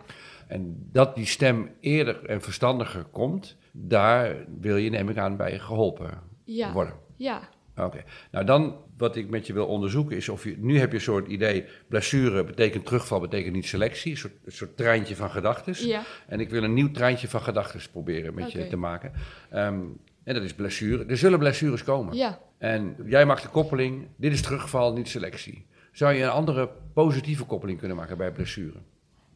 En 0.46 0.88
dat 0.92 1.14
die 1.14 1.26
stem 1.26 1.70
eerder 1.80 2.24
en 2.24 2.42
verstandiger 2.42 3.04
komt... 3.04 3.56
daar 3.72 4.36
wil 4.60 4.76
je, 4.76 4.90
neem 4.90 5.08
ik 5.08 5.16
aan, 5.16 5.36
bij 5.36 5.58
geholpen 5.58 6.20
ja, 6.44 6.72
worden. 6.72 6.94
ja, 7.16 7.48
Oké. 7.78 8.04
Nou, 8.30 8.44
dan 8.44 8.76
wat 8.96 9.16
ik 9.16 9.28
met 9.28 9.46
je 9.46 9.52
wil 9.52 9.66
onderzoeken 9.66 10.16
is 10.16 10.28
of 10.28 10.44
je... 10.44 10.54
Nu 10.58 10.78
heb 10.78 10.90
je 10.90 10.96
een 10.96 11.02
soort 11.02 11.28
idee, 11.28 11.64
blessure 11.88 12.44
betekent 12.44 12.84
terugval, 12.86 13.20
betekent 13.20 13.54
niet 13.54 13.66
selectie. 13.66 14.10
Een 14.10 14.18
soort, 14.18 14.32
een 14.44 14.52
soort 14.52 14.76
treintje 14.76 15.16
van 15.16 15.30
gedachten. 15.30 15.86
ja, 15.86 16.02
En 16.26 16.40
ik 16.40 16.50
wil 16.50 16.62
een 16.62 16.74
nieuw 16.74 16.90
treintje 16.90 17.28
van 17.28 17.40
gedachten 17.40 17.80
proberen 17.92 18.34
met 18.34 18.52
je 18.52 18.68
te 18.68 18.76
maken. 18.76 19.12
Ehm, 19.50 19.80
en 20.24 20.34
dat 20.34 20.42
is 20.42 20.54
blessure. 20.54 21.04
Er 21.04 21.16
zullen 21.16 21.38
blessures 21.38 21.84
komen. 21.84 22.16
ja. 22.16 22.40
En 22.58 22.96
jij 23.06 23.26
maakt 23.26 23.42
de 23.42 23.48
koppeling, 23.48 24.08
dit 24.16 24.32
is 24.32 24.42
terugval, 24.42 24.92
niet 24.92 25.08
selectie. 25.08 25.66
Zou 25.92 26.14
je 26.14 26.22
een 26.22 26.30
andere 26.30 26.70
positieve 26.92 27.44
koppeling 27.44 27.78
kunnen 27.78 27.96
maken 27.96 28.16
bij 28.16 28.32
blessure? 28.32 28.78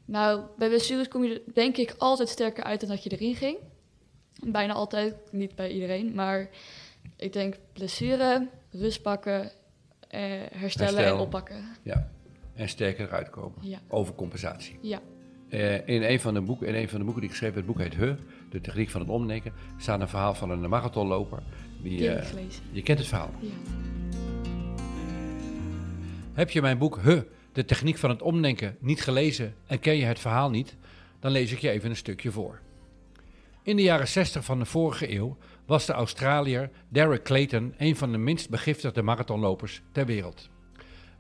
Nou, 0.04 0.40
bij 0.58 0.68
blessures 0.68 1.08
kom 1.08 1.25
je 1.25 1.34
er 1.34 1.54
denk 1.54 1.76
ik 1.76 1.94
altijd 1.99 2.28
sterker 2.28 2.64
uit 2.64 2.80
dan 2.80 2.88
dat 2.88 3.04
je 3.04 3.11
erin 3.11 3.34
ging. 3.34 3.58
Bijna 4.46 4.72
altijd, 4.72 5.14
niet 5.30 5.54
bij 5.54 5.70
iedereen, 5.70 6.14
maar 6.14 6.50
ik 7.22 7.32
denk 7.32 7.54
blessure, 7.72 8.48
rust 8.70 9.02
pakken, 9.02 9.42
eh, 10.08 10.20
herstellen 10.52 10.94
Herstel. 10.94 11.14
en 11.14 11.20
oppakken. 11.20 11.64
Ja. 11.82 12.08
En 12.54 12.68
sterker 12.68 13.06
eruit 13.06 13.30
komen. 13.30 13.58
Ja, 13.60 13.78
Overcompensatie. 13.88 14.78
ja, 14.80 15.00
Eh, 15.48 15.74
in, 15.88 16.02
een 16.02 16.20
van 16.20 16.34
de 16.34 16.40
boeken, 16.40 16.66
in 16.66 16.74
een 16.74 16.88
van 16.88 16.98
de 16.98 17.04
boeken 17.04 17.22
die 17.22 17.30
ik 17.30 17.36
schreef, 17.36 17.54
het 17.54 17.66
boek 17.66 17.78
heet 17.78 17.96
He, 17.96 18.14
de 18.50 18.60
techniek 18.60 18.90
van 18.90 19.00
het 19.00 19.10
omdenken, 19.10 19.52
staat 19.76 20.00
een 20.00 20.08
verhaal 20.08 20.34
van 20.34 20.50
een 20.50 20.68
marathonloper. 20.68 21.42
Die, 21.82 21.96
die 21.96 22.08
heb 22.08 22.22
eh, 22.22 22.42
je 22.70 22.82
kent 22.82 22.98
het 22.98 23.08
verhaal. 23.08 23.30
Ja. 23.40 23.48
Heb 26.32 26.50
je 26.50 26.60
mijn 26.60 26.78
boek 26.78 26.98
He, 27.02 27.22
de 27.52 27.64
techniek 27.64 27.98
van 27.98 28.10
het 28.10 28.22
omdenken, 28.22 28.76
niet 28.80 29.02
gelezen 29.02 29.54
en 29.66 29.78
ken 29.80 29.96
je 29.96 30.04
het 30.04 30.18
verhaal 30.18 30.50
niet, 30.50 30.76
dan 31.20 31.30
lees 31.32 31.52
ik 31.52 31.58
je 31.58 31.70
even 31.70 31.90
een 31.90 31.96
stukje 31.96 32.30
voor. 32.30 32.60
In 33.62 33.76
de 33.76 33.82
jaren 33.82 34.08
60 34.08 34.44
van 34.44 34.58
de 34.58 34.64
vorige 34.64 35.14
eeuw 35.14 35.36
was 35.66 35.87
de 35.87 35.92
Australiër 35.92 36.71
Derek 36.88 37.23
Clayton 37.23 37.75
een 37.78 37.97
van 37.97 38.12
de 38.12 38.19
minst 38.19 38.50
begiftigde 38.50 39.02
marathonlopers 39.02 39.83
ter 39.92 40.07
wereld. 40.07 40.49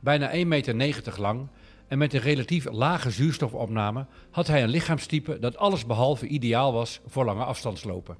Bijna 0.00 0.32
1,90 0.34 0.46
meter 0.46 1.20
lang 1.20 1.48
en 1.88 1.98
met 1.98 2.14
een 2.14 2.20
relatief 2.20 2.66
lage 2.70 3.10
zuurstofopname 3.10 4.06
had 4.30 4.46
hij 4.46 4.62
een 4.62 4.68
lichaamstype 4.68 5.38
dat 5.38 5.56
alles 5.56 5.86
behalve 5.86 6.26
ideaal 6.26 6.72
was 6.72 7.00
voor 7.06 7.24
lange 7.24 7.44
afstandslopen. 7.44 8.16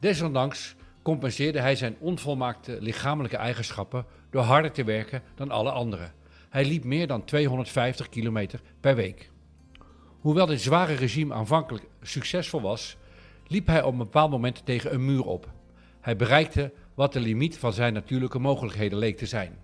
Desondanks 0.00 0.74
compenseerde 1.02 1.60
hij 1.60 1.76
zijn 1.76 1.96
onvolmaakte 1.98 2.76
lichamelijke 2.80 3.36
eigenschappen 3.36 4.04
door 4.30 4.42
harder 4.42 4.72
te 4.72 4.84
werken 4.84 5.22
dan 5.34 5.50
alle 5.50 5.70
anderen. 5.70 6.12
Hij 6.48 6.64
liep 6.64 6.84
meer 6.84 7.06
dan 7.06 7.24
250 7.24 8.08
kilometer 8.08 8.60
per 8.80 8.94
week. 8.94 9.30
Hoewel 10.20 10.46
dit 10.46 10.60
zware 10.60 10.94
regime 10.94 11.34
aanvankelijk 11.34 11.84
succesvol 12.02 12.60
was, 12.60 12.96
liep 13.52 13.66
hij 13.66 13.82
op 13.82 13.92
een 13.92 13.98
bepaald 13.98 14.30
moment 14.30 14.66
tegen 14.66 14.94
een 14.94 15.04
muur 15.04 15.24
op. 15.24 15.50
Hij 16.00 16.16
bereikte 16.16 16.72
wat 16.94 17.12
de 17.12 17.20
limiet 17.20 17.58
van 17.58 17.72
zijn 17.72 17.92
natuurlijke 17.92 18.38
mogelijkheden 18.38 18.98
leek 18.98 19.16
te 19.16 19.26
zijn. 19.26 19.58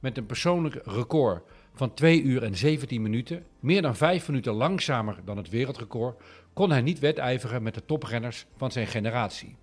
Met 0.00 0.18
een 0.18 0.26
persoonlijk 0.26 0.80
record 0.84 1.42
van 1.74 1.94
2 1.94 2.22
uur 2.22 2.42
en 2.42 2.56
17 2.56 3.02
minuten, 3.02 3.44
meer 3.60 3.82
dan 3.82 3.96
5 3.96 4.28
minuten 4.28 4.52
langzamer 4.52 5.18
dan 5.24 5.36
het 5.36 5.48
wereldrecord, 5.48 6.22
kon 6.52 6.70
hij 6.70 6.80
niet 6.80 6.98
wedijveren 6.98 7.62
met 7.62 7.74
de 7.74 7.84
toprenners 7.84 8.46
van 8.56 8.72
zijn 8.72 8.86
generatie. 8.86 9.56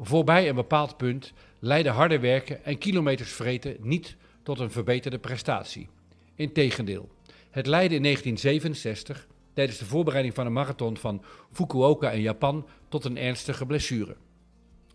Voorbij 0.00 0.48
een 0.48 0.54
bepaald 0.54 0.96
punt 0.96 1.32
leidde 1.58 1.90
harde 1.90 2.18
werken 2.18 2.64
en 2.64 2.78
kilometers 2.78 3.32
vreten 3.32 3.76
niet 3.80 4.16
tot 4.42 4.60
een 4.60 4.70
verbeterde 4.70 5.18
prestatie. 5.18 5.88
Integendeel, 6.34 7.08
het 7.50 7.66
leidde 7.66 7.94
in 7.94 8.02
1967 8.02 9.26
tijdens 9.54 9.78
de 9.78 9.84
voorbereiding 9.84 10.34
van 10.34 10.46
een 10.46 10.52
marathon 10.52 10.96
van 10.96 11.22
Fukuoka 11.52 12.10
in 12.10 12.20
Japan 12.20 12.66
tot 12.88 13.04
een 13.04 13.18
ernstige 13.18 13.66
blessure. 13.66 14.16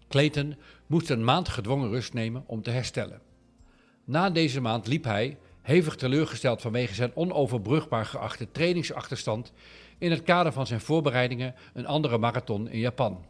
Clayton 0.10 0.56
moest 0.86 1.10
een 1.10 1.24
maand 1.24 1.50
gedwongen 1.50 1.89
rust 1.89 2.13
nemen 2.13 2.44
om 2.46 2.62
te 2.62 2.70
herstellen. 2.70 3.22
Na 4.04 4.30
deze 4.30 4.62
maand 4.62 4.88
liep 4.88 5.04
hij, 5.04 5.38
hevig 5.62 5.96
teleurgesteld 5.96 6.62
vanwege 6.62 6.94
zijn 6.94 7.16
onoverbrugbaar 7.16 8.06
geachte 8.06 8.51
trainingsachterstand, 8.51 9.54
in 9.98 10.12
het 10.12 10.24
kader 10.24 10.51
van 10.51 10.68
zijn 10.68 10.80
voorbereidingen 10.80 11.56
een 11.74 11.88
andere 11.88 12.18
marathon 12.18 12.70
in 12.70 12.80
Japan. 12.80 13.25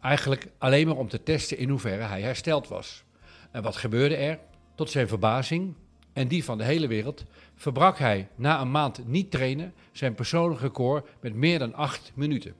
Eigenlijk 0.00 0.46
alleen 0.58 0.86
maar 0.86 0.96
om 0.96 1.08
te 1.08 1.22
testen 1.22 1.58
in 1.58 1.68
hoeverre 1.68 2.02
hij 2.02 2.20
hersteld 2.20 2.68
was. 2.68 3.04
En 3.50 3.62
wat 3.62 3.76
gebeurde 3.76 4.16
er? 4.16 4.38
Tot 4.74 4.90
zijn 4.90 5.08
verbazing, 5.08 5.74
en 6.12 6.28
die 6.28 6.44
van 6.44 6.58
de 6.58 6.64
hele 6.64 6.86
wereld, 6.86 7.24
verbrak 7.54 7.98
hij 7.98 8.28
na 8.34 8.60
een 8.60 8.70
maand 8.70 9.08
niet 9.08 9.30
trainen 9.30 9.72
zijn 9.92 10.14
persoonlijk 10.14 10.60
record 10.60 11.08
met 11.20 11.34
meer 11.34 11.58
dan 11.58 11.74
acht 11.74 12.12
minuten. 12.14 12.54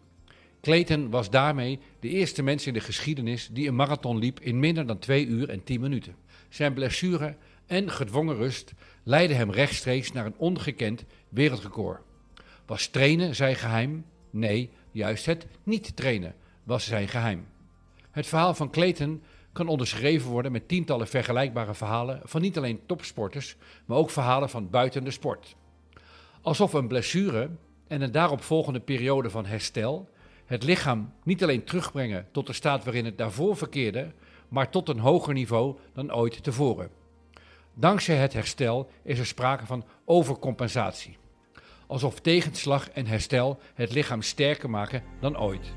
Clayton 0.61 1.11
was 1.11 1.31
daarmee 1.31 1.79
de 2.01 2.09
eerste 2.09 2.43
mens 2.43 2.67
in 2.67 2.73
de 2.73 2.81
geschiedenis 2.81 3.49
die 3.53 3.69
een 3.69 3.77
marathon 3.77 4.19
liep 4.19 4.41
in 4.41 4.59
minder 4.59 4.87
dan 4.87 4.99
2 4.99 5.27
uur 5.27 5.49
en 5.49 5.65
10 5.65 5.81
minuten. 5.81 6.15
Zijn 6.49 6.75
blessure 6.75 7.37
en 7.67 7.91
gedwongen 7.91 8.37
rust 8.37 8.73
leidden 9.03 9.37
hem 9.37 9.51
rechtstreeks 9.51 10.13
naar 10.13 10.27
een 10.27 10.37
ongekend 10.37 11.05
wereldrecord. 11.29 12.01
Was 12.67 12.87
trainen 12.87 13.35
zijn 13.35 13.57
geheim? 13.57 14.05
Nee, 14.31 14.71
juist 14.91 15.27
het 15.27 15.47
niet 15.63 15.97
trainen 15.97 16.35
was 16.65 16.85
zijn 16.85 17.09
geheim. 17.09 17.47
Het 18.11 18.27
verhaal 18.27 18.55
van 18.55 18.71
Clayton 18.71 19.23
kan 19.53 19.69
onderschreven 19.69 20.31
worden 20.31 20.53
met 20.53 20.69
tientallen 20.69 21.09
vergelijkbare 21.09 21.75
verhalen 21.75 22.21
van 22.25 22.41
niet 22.41 22.57
alleen 22.57 22.81
topsporters, 22.87 23.57
maar 23.85 23.99
ook 23.99 24.11
verhalen 24.11 24.51
van 24.51 24.71
buiten 24.71 25.05
de 25.05 25.11
sport. 25.11 25.57
Alsof 26.43 26.73
een 26.73 26.89
blessure 26.89 27.51
en 27.87 28.01
een 28.01 28.13
daaropvolgende 28.13 28.81
periode 28.81 29.31
van 29.31 29.47
herstel 29.47 30.09
het 30.51 30.63
lichaam 30.63 31.13
niet 31.25 31.43
alleen 31.43 31.65
terugbrengen 31.65 32.27
tot 32.33 32.47
de 32.47 32.53
staat 32.53 32.85
waarin 32.85 33.05
het 33.05 33.19
daarvoor 33.19 33.57
verkeerde, 33.57 34.13
maar 34.49 34.71
tot 34.71 34.89
een 34.89 34.99
hoger 34.99 35.35
niveau 35.35 35.77
dan 35.95 36.15
ooit 36.15 36.43
tevoren. 36.43 36.91
Dankzij 37.75 38.17
het 38.17 38.33
herstel 38.33 38.91
is 39.03 39.19
er 39.19 39.27
sprake 39.27 39.67
van 39.67 39.85
overcompensatie. 40.05 41.17
Alsof 41.87 42.21
tegenslag 42.21 42.91
en 42.91 43.07
herstel 43.07 43.59
het 43.75 43.93
lichaam 43.93 44.23
sterker 44.23 44.71
maken 44.71 45.03
dan 45.21 45.39
ooit. 45.39 45.73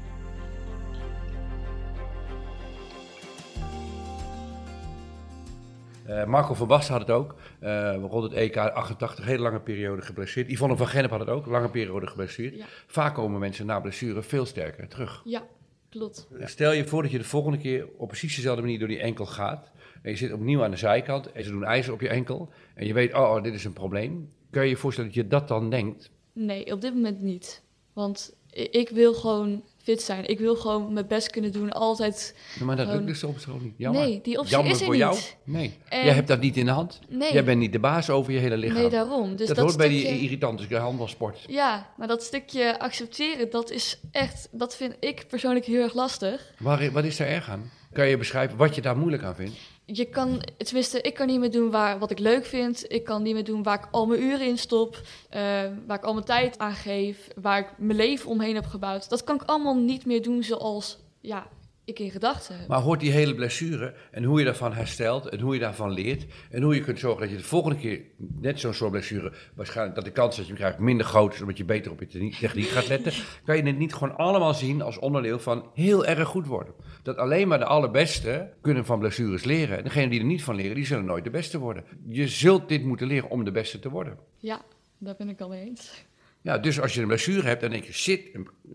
Uh, 6.08 6.26
Marco 6.26 6.54
van 6.54 6.68
Basten 6.68 6.94
had 6.94 7.08
het 7.08 7.12
ook. 7.12 7.36
Uh, 7.62 7.96
rond 7.96 8.24
het 8.24 8.34
EK 8.34 8.58
88, 8.58 9.26
hele 9.26 9.42
lange 9.42 9.60
periode 9.60 10.02
geblesseerd. 10.02 10.50
Yvonne 10.50 10.78
van 10.78 10.88
Gennep 10.88 11.10
had 11.10 11.20
het 11.20 11.30
ook, 11.30 11.46
lange 11.46 11.70
periode 11.70 12.08
geblesseerd. 12.08 12.56
Ja. 12.56 12.66
Vaak 12.88 13.16
komen 13.16 13.40
mensen 13.40 13.66
na 13.66 13.80
blessure 13.80 14.22
veel 14.22 14.46
sterker 14.46 14.88
terug. 14.88 15.22
Ja, 15.26 15.44
klopt. 15.90 16.28
Stel 16.40 16.72
je 16.72 16.86
voor 16.86 17.02
dat 17.02 17.12
je 17.12 17.18
de 17.18 17.24
volgende 17.24 17.58
keer 17.58 17.88
op 17.98 18.08
precies 18.08 18.36
dezelfde 18.36 18.62
manier 18.62 18.80
door 18.80 18.88
die 18.88 19.00
enkel 19.00 19.26
gaat. 19.26 19.72
En 20.02 20.12
je 20.12 20.18
zit 20.18 20.34
opnieuw 20.34 20.64
aan 20.64 20.72
de 20.72 20.78
zijkant 20.78 21.32
en 21.32 21.44
ze 21.44 21.50
doen 21.50 21.64
ijzer 21.64 21.94
op 21.94 22.02
je 22.02 22.10
enkel. 22.10 22.50
En 22.74 22.88
je 22.88 22.94
weet, 22.94 23.14
oh, 23.14 23.22
oh 23.22 23.44
dit 23.44 23.54
is 23.54 23.66
een 23.66 23.74
probleem. 23.74 24.30
Kun 24.50 24.64
je 24.64 24.70
je 24.70 24.78
voorstellen 24.78 25.10
dat 25.10 25.20
je 25.20 25.28
dat 25.28 25.48
dan 25.48 25.70
denkt? 25.70 26.12
Nee, 26.34 26.74
op 26.74 26.82
dit 26.82 26.94
moment 26.94 27.22
niet. 27.22 27.64
Want 27.94 28.36
ik 28.50 28.90
wil 28.90 29.14
gewoon 29.14 29.64
fit 29.84 30.02
zijn. 30.02 30.28
Ik 30.28 30.40
wil 30.40 30.56
gewoon 30.56 30.94
mijn 30.94 31.08
best 31.08 31.30
kunnen 31.30 31.52
doen. 31.52 31.72
Altijd. 31.72 32.36
maar 32.64 32.76
dat 32.76 32.88
lukt 32.88 33.08
dus 33.08 33.20
soms 33.20 33.44
gewoon 33.44 33.64
niet. 33.64 33.74
Jammer. 33.78 34.02
Nee, 34.02 34.20
die 34.24 34.40
optie 34.40 34.64
is 34.64 34.80
er 34.80 34.86
voor 34.86 34.96
jou. 34.96 35.18
Nee. 35.44 35.78
Jij 35.90 36.14
hebt 36.14 36.28
dat 36.28 36.40
niet 36.40 36.58
in 36.58 36.66
de 36.66 36.72
hand. 36.72 37.00
Nee. 37.10 37.34
Jij 37.34 37.44
bent 37.44 37.60
niet 37.60 37.72
de 37.72 37.80
baas 37.80 38.10
over 38.10 38.34
je 38.34 38.40
hele 38.40 38.58
lichaam. 38.58 38.78
Nee, 38.78 38.90
daarom. 38.90 39.36
Dus 39.36 39.48
dat, 39.48 39.56
dat 39.56 39.66
hoort 39.66 39.78
bij 39.78 39.88
die 39.88 40.20
irritante 40.20 40.78
handelsport. 40.78 41.40
Ja, 41.48 41.94
maar 41.98 42.08
dat 42.08 42.24
stukje 42.24 42.80
accepteren, 42.80 43.50
dat 43.50 43.72
is 43.72 44.00
echt, 44.12 44.48
dat 44.52 44.76
vind 44.76 44.96
ik 45.00 45.26
persoonlijk 45.28 45.66
heel 45.66 45.82
erg 45.82 45.94
lastig. 45.94 46.54
Waar, 46.60 46.92
wat 46.92 47.04
is 47.04 47.20
er 47.20 47.28
erg 47.28 47.50
aan? 47.50 47.72
Kan 47.94 48.08
je 48.08 48.18
beschrijven 48.18 48.58
wat 48.58 48.76
je 48.76 48.82
daar 48.82 48.98
moeilijk 48.98 49.24
aan 49.24 49.36
vindt? 49.36 49.56
Je 49.86 50.06
kan, 50.06 50.44
tenminste, 50.58 51.02
ik 51.02 51.14
kan 51.14 51.28
niet 51.28 51.40
meer 51.40 51.52
doen 51.52 51.72
waar, 51.72 52.00
wat 52.00 52.12
ik 52.12 52.20
leuk 52.20 52.46
vind. 52.46 52.92
Ik 52.92 53.04
kan 53.04 53.22
niet 53.24 53.34
meer 53.34 53.44
doen 53.44 53.64
waar 53.64 53.80
ik 53.80 53.88
al 53.92 54.06
mijn 54.06 54.22
uren 54.22 54.48
in 54.48 54.58
stop, 54.58 54.96
uh, 54.96 55.42
waar 55.88 55.98
ik 55.98 56.04
al 56.04 56.14
mijn 56.14 56.26
tijd 56.26 56.58
aan 56.58 56.74
geef, 56.74 57.28
waar 57.36 57.60
ik 57.60 57.74
mijn 57.78 57.98
leven 57.98 58.30
omheen 58.30 58.56
heb 58.56 58.66
gebouwd. 58.66 59.10
Dat 59.10 59.24
kan 59.24 59.36
ik 59.36 59.44
allemaal 59.44 59.76
niet 59.76 60.06
meer 60.06 60.22
doen 60.22 60.44
zoals 60.44 60.98
ja, 61.20 61.48
ik 61.86 62.00
in 62.00 62.12
gedachten 62.12 62.58
heb. 62.58 62.68
Maar 62.68 62.82
hoort 62.82 63.00
die 63.00 63.12
hele 63.12 63.36
blessure 63.36 63.94
en 64.12 64.24
hoe 64.24 64.40
je 64.40 64.46
daarvan 64.46 64.74
herstelt 64.74 65.26
en 65.30 65.40
hoe 65.40 65.54
je 65.54 65.60
daarvan 65.60 65.92
leert 65.92 66.26
en 66.50 66.62
hoe 66.62 66.76
je 66.76 66.82
kunt 66.82 67.00
zorgen 67.00 67.22
dat 67.22 67.30
je 67.30 67.38
de 67.38 67.44
volgende 67.44 67.78
keer 67.78 68.02
net 68.18 68.60
zo'n 68.60 68.74
soort 68.74 68.92
blessure, 68.92 69.34
waarschijnlijk 69.54 69.96
dat 69.96 70.06
de 70.06 70.12
kans 70.12 70.36
dat 70.36 70.46
je 70.46 70.52
hem 70.52 70.62
krijgt 70.62 70.80
minder 70.80 71.06
groot 71.06 71.34
is 71.34 71.42
omdat 71.42 71.58
je 71.58 71.66
beter 71.66 71.92
op 71.92 72.00
je 72.00 72.08
techniek 72.08 72.68
gaat 72.68 72.88
letten, 72.88 73.14
kan 73.46 73.58
je 73.58 73.64
het 73.64 73.78
niet 73.78 73.94
gewoon 73.94 74.18
allemaal 74.18 74.54
zien 74.54 74.82
als 74.82 75.00
onderdeel 75.00 75.40
van 75.40 75.70
heel 75.74 76.06
erg 76.06 76.28
goed 76.28 76.48
worden. 76.48 76.74
Dat 77.04 77.18
alleen 77.18 77.48
maar 77.48 77.60
de 77.60 77.66
allerbeste 77.66 78.54
kunnen 78.62 78.86
van 78.86 79.00
blessures 79.00 79.44
leren. 79.44 79.78
En 79.78 79.84
degenen 79.84 80.10
die 80.10 80.20
er 80.20 80.26
niet 80.26 80.44
van 80.44 80.56
leren, 80.56 80.76
die 80.76 80.86
zullen 80.86 81.06
nooit 81.06 81.24
de 81.24 81.30
beste 81.30 81.60
worden. 81.60 81.84
Je 82.08 82.28
zult 82.28 82.70
dit 82.70 82.84
moeten 82.84 83.08
leren 83.08 83.30
om 83.30 83.44
de 83.44 83.52
beste 83.52 83.80
te 83.80 83.90
worden. 83.90 84.18
Ja, 84.38 84.62
daar 84.98 85.16
ben 85.18 85.30
ik 85.30 85.42
al 85.42 85.50
mee 85.50 85.66
eens. 85.66 86.06
Ja, 86.44 86.58
dus 86.58 86.82
als 86.82 86.94
je 86.94 87.02
een 87.02 87.08
blessure 87.08 87.48
hebt, 87.48 87.62
dan 87.62 87.70
denk 87.70 87.84
je, 87.84 87.94
shit, 87.94 88.22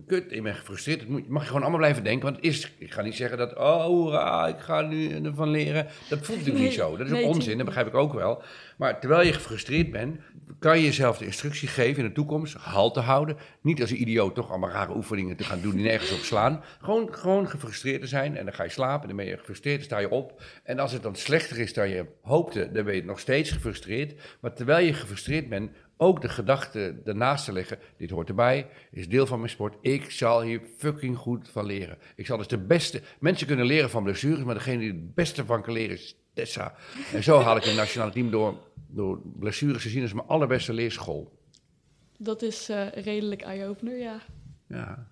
kut, 0.06 0.32
ik 0.32 0.42
ben 0.42 0.54
gefrustreerd. 0.54 1.00
Dat 1.00 1.28
mag 1.28 1.42
je 1.42 1.46
gewoon 1.46 1.62
allemaal 1.62 1.78
blijven 1.78 2.04
denken. 2.04 2.22
Want 2.22 2.36
het 2.36 2.44
is, 2.44 2.72
ik 2.78 2.92
ga 2.92 3.02
niet 3.02 3.14
zeggen 3.14 3.38
dat, 3.38 3.56
oh, 3.56 3.84
hoera, 3.84 4.46
ik 4.46 4.58
ga 4.58 4.80
nu 4.80 5.24
ervan 5.24 5.48
leren. 5.48 5.86
Dat 6.08 6.18
voelt 6.18 6.38
natuurlijk 6.38 6.64
niet 6.64 6.74
zo. 6.74 6.96
Dat 6.96 7.06
is 7.06 7.12
ook 7.12 7.34
onzin, 7.34 7.56
dat 7.56 7.66
begrijp 7.66 7.86
ik 7.86 7.94
ook 7.94 8.12
wel. 8.12 8.42
Maar 8.76 9.00
terwijl 9.00 9.26
je 9.26 9.32
gefrustreerd 9.32 9.90
bent, 9.90 10.20
kan 10.58 10.78
je 10.78 10.84
jezelf 10.84 11.18
de 11.18 11.24
instructie 11.24 11.68
geven 11.68 12.02
in 12.02 12.08
de 12.08 12.14
toekomst 12.14 12.54
halt 12.54 12.94
te 12.94 13.00
houden. 13.00 13.36
Niet 13.60 13.80
als 13.80 13.90
een 13.90 14.00
idioot 14.00 14.34
toch 14.34 14.50
allemaal 14.50 14.70
rare 14.70 14.96
oefeningen 14.96 15.36
te 15.36 15.44
gaan 15.44 15.60
doen 15.60 15.74
die 15.74 15.84
nergens 15.84 16.12
op 16.12 16.18
slaan. 16.18 16.62
Gewoon, 16.80 17.14
gewoon 17.14 17.48
gefrustreerd 17.48 18.00
te 18.00 18.06
zijn 18.06 18.36
en 18.36 18.44
dan 18.44 18.54
ga 18.54 18.62
je 18.62 18.70
slapen, 18.70 19.08
dan 19.08 19.16
ben 19.16 19.26
je 19.26 19.36
gefrustreerd, 19.36 19.76
dan 19.76 19.84
sta 19.84 19.98
je 19.98 20.10
op. 20.10 20.42
En 20.62 20.78
als 20.78 20.92
het 20.92 21.02
dan 21.02 21.16
slechter 21.16 21.58
is 21.58 21.72
dan 21.72 21.88
je 21.88 22.06
hoopte, 22.22 22.70
dan 22.72 22.84
ben 22.84 22.94
je 22.94 23.04
nog 23.04 23.20
steeds 23.20 23.50
gefrustreerd. 23.50 24.20
Maar 24.40 24.54
terwijl 24.54 24.86
je 24.86 24.92
gefrustreerd 24.92 25.48
bent, 25.48 25.70
ook 26.00 26.20
de 26.20 26.28
gedachte 26.28 27.00
ernaast 27.04 27.44
te 27.44 27.52
leggen, 27.52 27.78
dit 27.96 28.10
hoort 28.10 28.28
erbij, 28.28 28.66
is 28.90 29.08
deel 29.08 29.26
van 29.26 29.38
mijn 29.38 29.50
sport. 29.50 29.76
Ik 29.80 30.10
zal 30.10 30.42
hier 30.42 30.60
fucking 30.76 31.16
goed 31.16 31.48
van 31.48 31.66
leren. 31.66 31.98
Ik 32.16 32.26
zal 32.26 32.36
dus 32.36 32.46
de 32.48 32.58
beste... 32.58 33.02
Mensen 33.20 33.46
kunnen 33.46 33.66
leren 33.66 33.90
van 33.90 34.02
blessures, 34.02 34.44
maar 34.44 34.54
degene 34.54 34.78
die 34.78 34.88
het 34.88 35.14
beste 35.14 35.44
van 35.44 35.62
kan 35.62 35.72
leren 35.72 35.96
is 35.96 36.16
Tessa. 36.34 36.74
En 37.12 37.22
zo 37.22 37.40
haal 37.40 37.56
ik 37.56 37.64
het 37.64 37.76
nationale 37.76 38.12
team 38.12 38.30
door, 38.30 38.54
door 38.88 39.20
blessures 39.38 39.82
te 39.82 39.88
zien 39.88 40.02
als 40.02 40.12
mijn 40.12 40.26
allerbeste 40.26 40.72
leerschool. 40.72 41.38
Dat 42.18 42.42
is 42.42 42.70
uh, 42.70 42.92
redelijk 42.92 43.42
eye-opener, 43.42 43.98
ja. 43.98 44.20
Ja. 44.68 45.06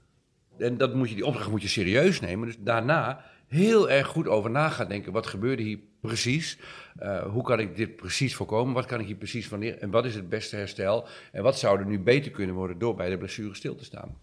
En 0.59 0.77
dat 0.77 0.94
moet 0.94 1.09
je, 1.09 1.14
die 1.14 1.27
opdracht 1.27 1.51
moet 1.51 1.62
je 1.62 1.68
serieus 1.68 2.20
nemen. 2.20 2.46
Dus 2.46 2.57
daarna 2.59 3.25
heel 3.46 3.90
erg 3.90 4.07
goed 4.07 4.29
over 4.29 4.51
na 4.51 4.68
gaan 4.68 4.88
denken. 4.88 5.12
Wat 5.12 5.27
gebeurde 5.27 5.62
hier 5.62 5.79
precies? 6.07 6.59
Uh, 7.03 7.23
hoe 7.23 7.42
kan 7.42 7.61
ik 7.61 7.77
dit 7.77 7.97
precies 7.97 8.35
voorkomen? 8.35 8.75
Wat 8.75 8.87
kan 8.87 9.01
ik 9.01 9.07
hier 9.07 9.16
precies 9.16 9.49
van 9.49 9.59
leren? 9.59 9.81
En 9.81 9.90
wat 9.90 10.05
is 10.05 10.14
het 10.14 10.29
beste 10.29 10.57
herstel? 10.57 11.07
En 11.33 11.42
wat 11.42 11.59
zou 11.59 11.79
er 11.79 11.87
nu 11.87 11.99
beter 11.99 12.31
kunnen 12.31 12.55
worden 12.55 12.79
door 12.79 12.95
bij 12.95 13.11
de 13.11 13.19
blessure 13.19 13.55
stil 13.55 13.75
te 13.75 13.85
staan? 13.85 14.16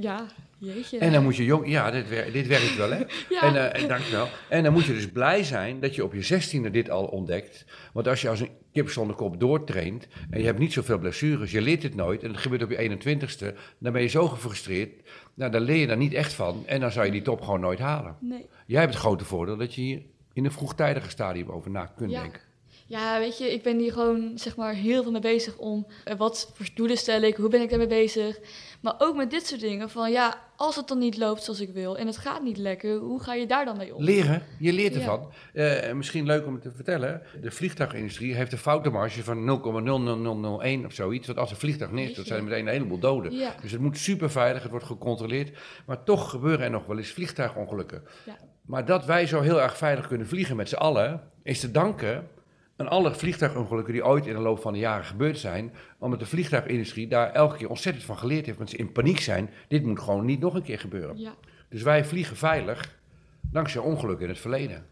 Ja, 0.00 0.26
jeetje. 0.58 0.98
En 0.98 1.12
dan 1.12 1.22
moet 1.22 1.36
je 1.36 1.44
jong, 1.44 1.68
ja, 1.68 1.90
dit, 1.90 2.08
wer 2.08 2.32
dit 2.32 2.46
werkt 2.46 2.76
wel, 2.76 2.90
hè? 2.90 2.98
ja. 3.34 3.42
En, 3.42 3.54
uh, 3.54 3.82
en 3.82 3.88
dankjewel. 3.88 4.28
En 4.48 4.62
dan 4.62 4.72
moet 4.72 4.84
je 4.84 4.92
dus 4.92 5.08
blij 5.10 5.44
zijn 5.44 5.80
dat 5.80 5.94
je 5.94 6.04
op 6.04 6.12
je 6.14 6.22
zestiende 6.22 6.70
dit 6.70 6.90
al 6.90 7.04
ontdekt. 7.04 7.64
Want 7.92 8.08
als 8.08 8.20
je 8.20 8.28
als 8.28 8.40
een 8.40 8.50
kip 8.72 8.90
zonder 8.90 9.16
kop 9.16 9.40
doortraint 9.40 10.08
en 10.30 10.38
je 10.38 10.44
hebt 10.44 10.58
niet 10.58 10.72
zoveel 10.72 10.98
blessures, 10.98 11.50
je 11.50 11.60
leert 11.60 11.82
het 11.82 11.94
nooit 11.94 12.22
en 12.22 12.30
het 12.30 12.40
gebeurt 12.40 12.62
op 12.62 12.70
je 12.70 12.90
21ste, 12.90 13.58
dan 13.78 13.92
ben 13.92 14.02
je 14.02 14.08
zo 14.08 14.28
gefrustreerd. 14.28 14.92
Nou, 15.34 15.50
dan 15.50 15.62
leer 15.62 15.76
je 15.76 15.86
daar 15.86 15.96
niet 15.96 16.14
echt 16.14 16.32
van 16.32 16.62
en 16.66 16.80
dan 16.80 16.92
zou 16.92 17.06
je 17.06 17.12
die 17.12 17.22
top 17.22 17.40
gewoon 17.40 17.60
nooit 17.60 17.78
halen. 17.78 18.16
Nee. 18.20 18.46
Jij 18.66 18.80
hebt 18.80 18.92
het 18.92 19.02
grote 19.02 19.24
voordeel 19.24 19.56
dat 19.56 19.74
je 19.74 19.80
hier 19.80 20.02
in 20.32 20.44
een 20.44 20.52
vroegtijdige 20.52 21.10
stadium 21.10 21.50
over 21.50 21.70
na 21.70 21.86
kunt 21.86 22.10
ja. 22.10 22.20
denken. 22.22 22.40
Ja, 22.86 23.18
weet 23.18 23.38
je, 23.38 23.52
ik 23.52 23.62
ben 23.62 23.78
hier 23.78 23.92
gewoon 23.92 24.32
zeg 24.34 24.56
maar 24.56 24.74
heel 24.74 25.02
veel 25.02 25.12
mee 25.12 25.20
bezig 25.20 25.56
om 25.56 25.86
eh, 26.04 26.16
wat 26.16 26.50
voor 26.54 26.66
doelen 26.74 26.96
stel 26.96 27.22
ik, 27.22 27.36
hoe 27.36 27.48
ben 27.48 27.60
ik 27.60 27.68
daarmee 27.68 27.86
bezig. 27.86 28.38
Maar 28.80 28.94
ook 28.98 29.16
met 29.16 29.30
dit 29.30 29.46
soort 29.46 29.60
dingen 29.60 29.90
van 29.90 30.10
ja, 30.10 30.40
als 30.56 30.76
het 30.76 30.88
dan 30.88 30.98
niet 30.98 31.16
loopt 31.16 31.42
zoals 31.42 31.60
ik 31.60 31.72
wil 31.72 31.96
en 31.96 32.06
het 32.06 32.16
gaat 32.16 32.42
niet 32.42 32.56
lekker, 32.56 32.96
hoe 32.96 33.22
ga 33.22 33.34
je 33.34 33.46
daar 33.46 33.64
dan 33.64 33.76
mee 33.76 33.94
om? 33.94 34.02
Leren, 34.04 34.42
je 34.58 34.72
leert 34.72 34.94
Ja. 34.94 35.00
ervan. 35.00 35.32
Eh, 35.52 35.92
misschien 35.92 36.26
leuk 36.26 36.46
om 36.46 36.52
het 36.52 36.62
te 36.62 36.72
vertellen. 36.74 37.22
De 37.40 37.50
vliegtuigindustrie 37.50 38.34
heeft 38.34 38.52
een 38.52 38.58
foutenmarge 38.58 39.22
van 39.24 39.44
0,00001 39.44 40.84
of 40.86 40.92
zoiets. 40.92 41.26
Want 41.26 41.38
als 41.38 41.50
een 41.50 41.56
vliegtuig 41.56 41.90
neerstort, 41.90 42.26
zijn 42.26 42.38
er 42.38 42.44
meteen 42.44 42.66
een 42.66 42.72
heleboel 42.72 42.98
doden. 42.98 43.32
Ja, 43.32 43.54
Dus 43.62 43.72
het 43.72 43.80
moet 43.80 43.98
super 43.98 44.30
veilig, 44.30 44.62
het 44.62 44.70
wordt 44.70 44.86
gecontroleerd. 44.86 45.58
Maar 45.86 46.04
toch 46.04 46.30
gebeuren 46.30 46.64
er 46.64 46.70
nog 46.70 46.86
wel 46.86 46.98
eens 46.98 47.10
vliegtuigongelukken. 47.10 48.02
Ja. 48.26 48.36
Maar 48.68 48.84
dat 48.84 49.04
wij 49.04 49.26
zo 49.26 49.40
heel 49.40 49.62
erg 49.62 49.76
veilig 49.76 50.06
kunnen 50.06 50.26
vliegen 50.26 50.56
met 50.56 50.68
z'n 50.68 50.74
allen, 50.74 51.20
is 51.42 51.60
te 51.60 51.70
danken 51.70 52.28
aan 52.76 52.88
alle 52.88 53.14
vliegtuigongelukken 53.14 53.92
die 53.92 54.04
ooit 54.04 54.26
in 54.26 54.34
de 54.34 54.40
loop 54.40 54.60
van 54.60 54.72
de 54.72 54.78
jaren 54.78 55.04
gebeurd 55.04 55.38
zijn. 55.38 55.72
Omdat 55.98 56.18
de 56.18 56.26
vliegtuigindustrie 56.26 57.08
daar 57.08 57.32
elke 57.32 57.56
keer 57.56 57.68
ontzettend 57.68 58.04
van 58.04 58.18
geleerd 58.18 58.46
heeft. 58.46 58.58
Want 58.58 58.70
ze 58.70 58.76
in 58.76 58.92
paniek 58.92 59.20
zijn, 59.20 59.50
dit 59.68 59.84
moet 59.84 60.00
gewoon 60.00 60.24
niet 60.24 60.40
nog 60.40 60.54
een 60.54 60.62
keer 60.62 60.78
gebeuren. 60.78 61.18
ja, 61.18 61.34
Dus 61.68 61.82
wij 61.82 62.04
vliegen 62.04 62.36
veilig 62.36 62.98
dankzij 63.40 63.80
ongelukken 63.80 64.24
in 64.24 64.32
het 64.32 64.40
verleden. 64.40 64.86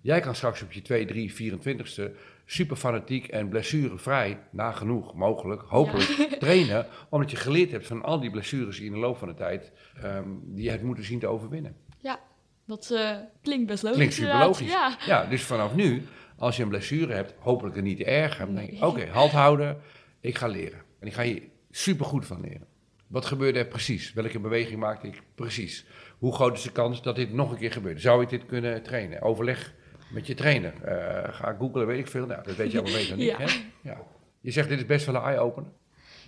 Jij 0.00 0.20
kan 0.20 0.34
straks 0.34 0.62
op 0.62 0.72
je 0.72 0.82
2, 0.82 1.06
3, 1.06 1.58
24ste 1.58 2.02
super 2.44 2.76
fanatiek 2.76 3.28
en 3.28 3.48
blessurevrij, 3.48 4.38
nagenoeg 4.50 5.14
mogelijk, 5.14 5.62
hopelijk, 5.62 6.08
trainen. 6.40 6.86
Omdat 7.08 7.30
je 7.30 7.36
geleerd 7.36 7.70
hebt 7.70 7.86
van 7.86 8.02
al 8.02 8.20
die 8.20 8.30
blessures 8.30 8.76
die 8.76 8.86
in 8.86 8.92
de 8.92 8.98
loop 8.98 9.16
van 9.16 9.28
de 9.28 9.34
tijd, 9.34 9.72
ehm, 10.02 10.28
die 10.42 10.64
je 10.64 10.70
hebt 10.70 10.82
moeten 10.82 11.04
zien 11.04 11.18
te 11.18 11.26
overwinnen. 11.26 11.76
Dat 12.70 12.90
eh, 12.90 13.16
klinkt 13.42 13.66
best 13.66 13.82
logisch. 13.82 13.98
Klinkt 13.98 14.14
super 14.14 14.38
logisch. 14.38 14.70
Ja, 14.70 14.96
Ja, 15.06 15.24
dus 15.24 15.42
vanaf 15.42 15.74
nu, 15.74 16.02
als 16.36 16.56
je 16.56 16.62
een 16.62 16.68
blessure 16.68 17.12
hebt, 17.14 17.34
hopelijk 17.38 17.76
er 17.76 17.82
niet 17.82 17.96
te 17.96 18.04
erg, 18.04 18.38
dan 18.38 18.54
denk 18.54 18.70
je, 18.70 18.86
oké, 18.86 19.06
halt 19.06 19.30
houden, 19.30 19.76
ik 20.20 20.38
ga 20.38 20.46
leren. 20.46 20.82
En 21.00 21.06
ik 21.06 21.12
ga 21.12 21.22
hier 21.22 21.42
super 21.70 22.06
goed 22.06 22.26
van 22.26 22.40
leren. 22.40 22.66
Wat 23.06 23.26
gebeurde 23.26 23.58
er 23.58 23.66
precies? 23.66 24.12
Welke 24.12 24.40
beweging 24.40 24.80
maakte 24.80 25.06
ik 25.06 25.22
precies? 25.34 25.86
Hoe 26.18 26.34
groot 26.34 26.56
is 26.56 26.62
de 26.62 26.72
kans 26.72 27.02
dat 27.02 27.16
dit 27.16 27.32
nog 27.32 27.50
een 27.50 27.58
keer 27.58 27.72
gebeurt? 27.72 28.00
Zou 28.00 28.22
ik 28.22 28.28
dit 28.28 28.46
kunnen 28.46 28.82
trainen? 28.82 29.22
Overleg 29.22 29.74
met 30.10 30.26
je 30.26 30.34
trainer. 30.34 30.82
Eh, 30.82 31.34
ga 31.34 31.56
googlen, 31.58 31.86
weet 31.86 31.98
ik 31.98 32.06
veel. 32.06 32.26
Nou, 32.26 32.42
dat 32.42 32.56
weet 32.56 32.72
je 32.72 32.78
allemaal 32.78 32.98
beter 33.00 33.16
dan 33.16 33.26
ik. 33.26 33.38
Ja. 33.38 33.38
Hè? 33.38 33.60
Ja. 33.82 34.00
Je 34.40 34.50
zegt, 34.50 34.68
dit 34.68 34.78
is 34.78 34.86
best 34.86 35.06
wel 35.06 35.14
een 35.14 35.22
eye-opener. 35.22 35.70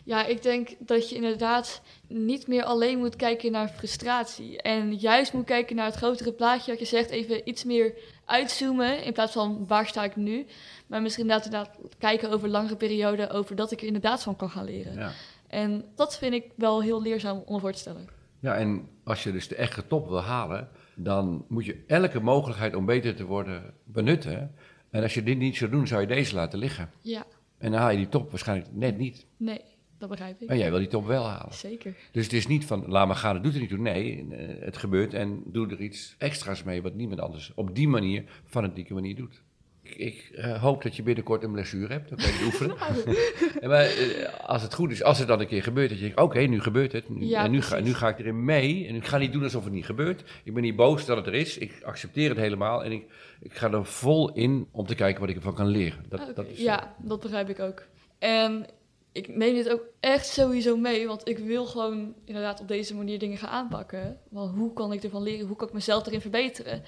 Ja, 0.04 0.26
ik 0.26 0.42
denk 0.42 0.68
dat 0.78 1.08
je 1.08 1.14
inderdaad 1.14 1.82
niet 2.08 2.46
meer 2.46 2.64
alleen 2.64 2.98
moet 2.98 3.16
kijken 3.16 3.52
naar 3.52 3.68
frustratie. 3.68 4.62
En 4.62 4.94
juist 4.94 5.32
moet 5.32 5.44
kijken 5.44 5.76
naar 5.76 5.86
het 5.86 5.94
grotere 5.94 6.32
plaatje. 6.32 6.70
Wat 6.70 6.80
je 6.80 6.86
zegt, 6.86 7.10
even 7.10 7.48
iets 7.48 7.64
meer 7.64 7.94
uitzoomen 8.24 9.04
in 9.04 9.12
plaats 9.12 9.32
van 9.32 9.66
waar 9.66 9.86
sta 9.86 10.04
ik 10.04 10.16
nu. 10.16 10.46
Maar 10.86 11.02
misschien 11.02 11.22
inderdaad, 11.22 11.46
inderdaad 11.46 11.78
kijken 11.98 12.30
over 12.30 12.48
langere 12.48 12.76
perioden, 12.76 13.30
over 13.30 13.56
dat 13.56 13.70
ik 13.72 13.80
er 13.80 13.86
inderdaad 13.86 14.22
van 14.22 14.36
kan 14.36 14.50
gaan 14.50 14.64
leren. 14.64 14.94
Ja. 14.94 15.10
En 15.48 15.84
dat 15.94 16.18
vind 16.18 16.34
ik 16.34 16.44
wel 16.56 16.82
heel 16.82 17.02
leerzaam 17.02 17.42
om 17.46 17.60
voor 17.60 17.72
te 17.72 17.78
stellen. 17.78 18.08
Ja, 18.40 18.56
en 18.56 18.88
als 19.04 19.22
je 19.22 19.32
dus 19.32 19.48
de 19.48 19.54
echte 19.56 19.86
top 19.86 20.08
wil 20.08 20.20
halen, 20.22 20.68
dan 20.94 21.44
moet 21.48 21.64
je 21.64 21.84
elke 21.86 22.20
mogelijkheid 22.20 22.74
om 22.74 22.86
beter 22.86 23.14
te 23.16 23.24
worden 23.24 23.74
benutten. 23.84 24.54
En 24.90 25.02
als 25.02 25.14
je 25.14 25.22
dit 25.22 25.38
niet 25.38 25.56
zou 25.56 25.70
doen, 25.70 25.86
zou 25.86 26.00
je 26.00 26.06
deze 26.06 26.34
laten 26.34 26.58
liggen. 26.58 26.90
Ja, 27.00 27.26
En 27.58 27.70
dan 27.70 27.80
haal 27.80 27.90
je 27.90 27.96
die 27.96 28.08
top 28.08 28.30
waarschijnlijk 28.30 28.68
net 28.72 28.98
niet. 28.98 29.26
nee, 29.36 29.60
dat 30.08 30.10
begrijp 30.10 30.40
ik. 30.40 30.48
En 30.48 30.58
jij 30.58 30.70
wil 30.70 30.78
die 30.78 30.88
top 30.88 31.06
wel 31.06 31.24
halen. 31.28 31.54
Zeker. 31.54 31.94
Dus 32.12 32.24
het 32.24 32.32
is 32.32 32.46
niet 32.46 32.64
van, 32.64 32.84
laat 32.86 33.06
maar 33.06 33.16
gaan, 33.16 33.34
het 33.34 33.44
doet 33.44 33.54
er 33.54 33.60
niet 33.60 33.68
toe. 33.68 33.78
Nee, 33.78 34.26
eh, 34.30 34.64
het 34.64 34.76
gebeurt 34.76 35.14
en 35.14 35.42
doe 35.46 35.70
er 35.70 35.80
iets 35.80 36.14
extra's 36.18 36.62
mee 36.62 36.82
wat 36.82 36.94
niemand 36.94 37.20
anders 37.20 37.52
op 37.54 37.74
die 37.74 37.88
manier, 37.88 38.24
fanatieke 38.44 38.94
manier 38.94 39.16
doet. 39.16 39.42
Ik, 39.82 39.94
ik 39.96 40.30
eh, 40.34 40.62
hoop 40.62 40.82
dat 40.82 40.96
je 40.96 41.02
binnenkort 41.02 41.42
een 41.42 41.52
blessure 41.52 41.92
hebt, 41.92 42.08
dan 42.08 42.18
kan 42.18 42.26
je 42.28 42.44
oefenen. 42.44 42.76
En 43.62 43.68
maar 43.68 43.84
eh, 43.84 44.48
als 44.48 44.62
het 44.62 44.74
goed 44.74 44.90
is, 44.90 45.02
als 45.02 45.18
het 45.18 45.28
dan 45.28 45.40
een 45.40 45.46
keer 45.46 45.62
gebeurt, 45.62 45.88
dat 45.88 45.98
je 45.98 46.04
denkt, 46.04 46.20
oké, 46.20 46.38
nu 46.40 46.60
gebeurt 46.60 46.92
het. 46.92 47.08
Nu, 47.08 47.24
Ja, 47.24 47.44
en 47.44 47.50
nu 47.50 47.62
ga, 47.62 47.68
precies. 47.68 47.86
nu 47.86 47.94
ga 47.94 48.08
ik 48.08 48.18
erin 48.18 48.44
mee 48.44 48.86
en 48.86 48.94
ik 48.94 49.06
ga 49.06 49.18
niet 49.18 49.32
doen 49.32 49.42
alsof 49.42 49.64
het 49.64 49.72
niet 49.72 49.84
gebeurt. 49.84 50.24
Ik 50.44 50.54
ben 50.54 50.62
niet 50.62 50.76
boos 50.76 51.04
dat 51.04 51.16
het 51.16 51.26
er 51.26 51.34
is, 51.34 51.58
ik 51.58 51.82
accepteer 51.84 52.28
het 52.28 52.38
helemaal 52.38 52.84
en 52.84 52.92
ik, 52.92 53.04
ik 53.40 53.54
ga 53.54 53.70
er 53.70 53.84
vol 53.86 54.32
in 54.32 54.68
om 54.70 54.86
te 54.86 54.94
kijken 54.94 55.20
wat 55.20 55.30
ik 55.30 55.36
ervan 55.36 55.54
kan 55.54 55.66
leren. 55.66 56.04
Dat, 56.08 56.32
dat 56.34 56.46
is, 56.48 56.58
Ja, 56.58 56.94
dat 56.98 57.20
begrijp 57.20 57.48
ik 57.48 57.60
ook. 57.60 57.86
En 58.18 58.66
ik 59.12 59.28
neem 59.28 59.54
dit 59.54 59.68
ook 59.68 59.82
echt 60.00 60.26
sowieso 60.26 60.76
mee, 60.76 61.06
want 61.06 61.28
ik 61.28 61.38
wil 61.38 61.66
gewoon 61.66 62.14
inderdaad 62.24 62.60
op 62.60 62.68
deze 62.68 62.94
manier 62.94 63.18
dingen 63.18 63.38
gaan 63.38 63.48
aanpakken. 63.48 64.20
Want 64.30 64.54
hoe 64.54 64.72
kan 64.72 64.92
ik 64.92 65.02
ervan 65.02 65.22
leren? 65.22 65.46
Hoe 65.46 65.56
kan 65.56 65.68
ik 65.68 65.74
mezelf 65.74 66.06
erin 66.06 66.20
verbeteren? 66.20 66.82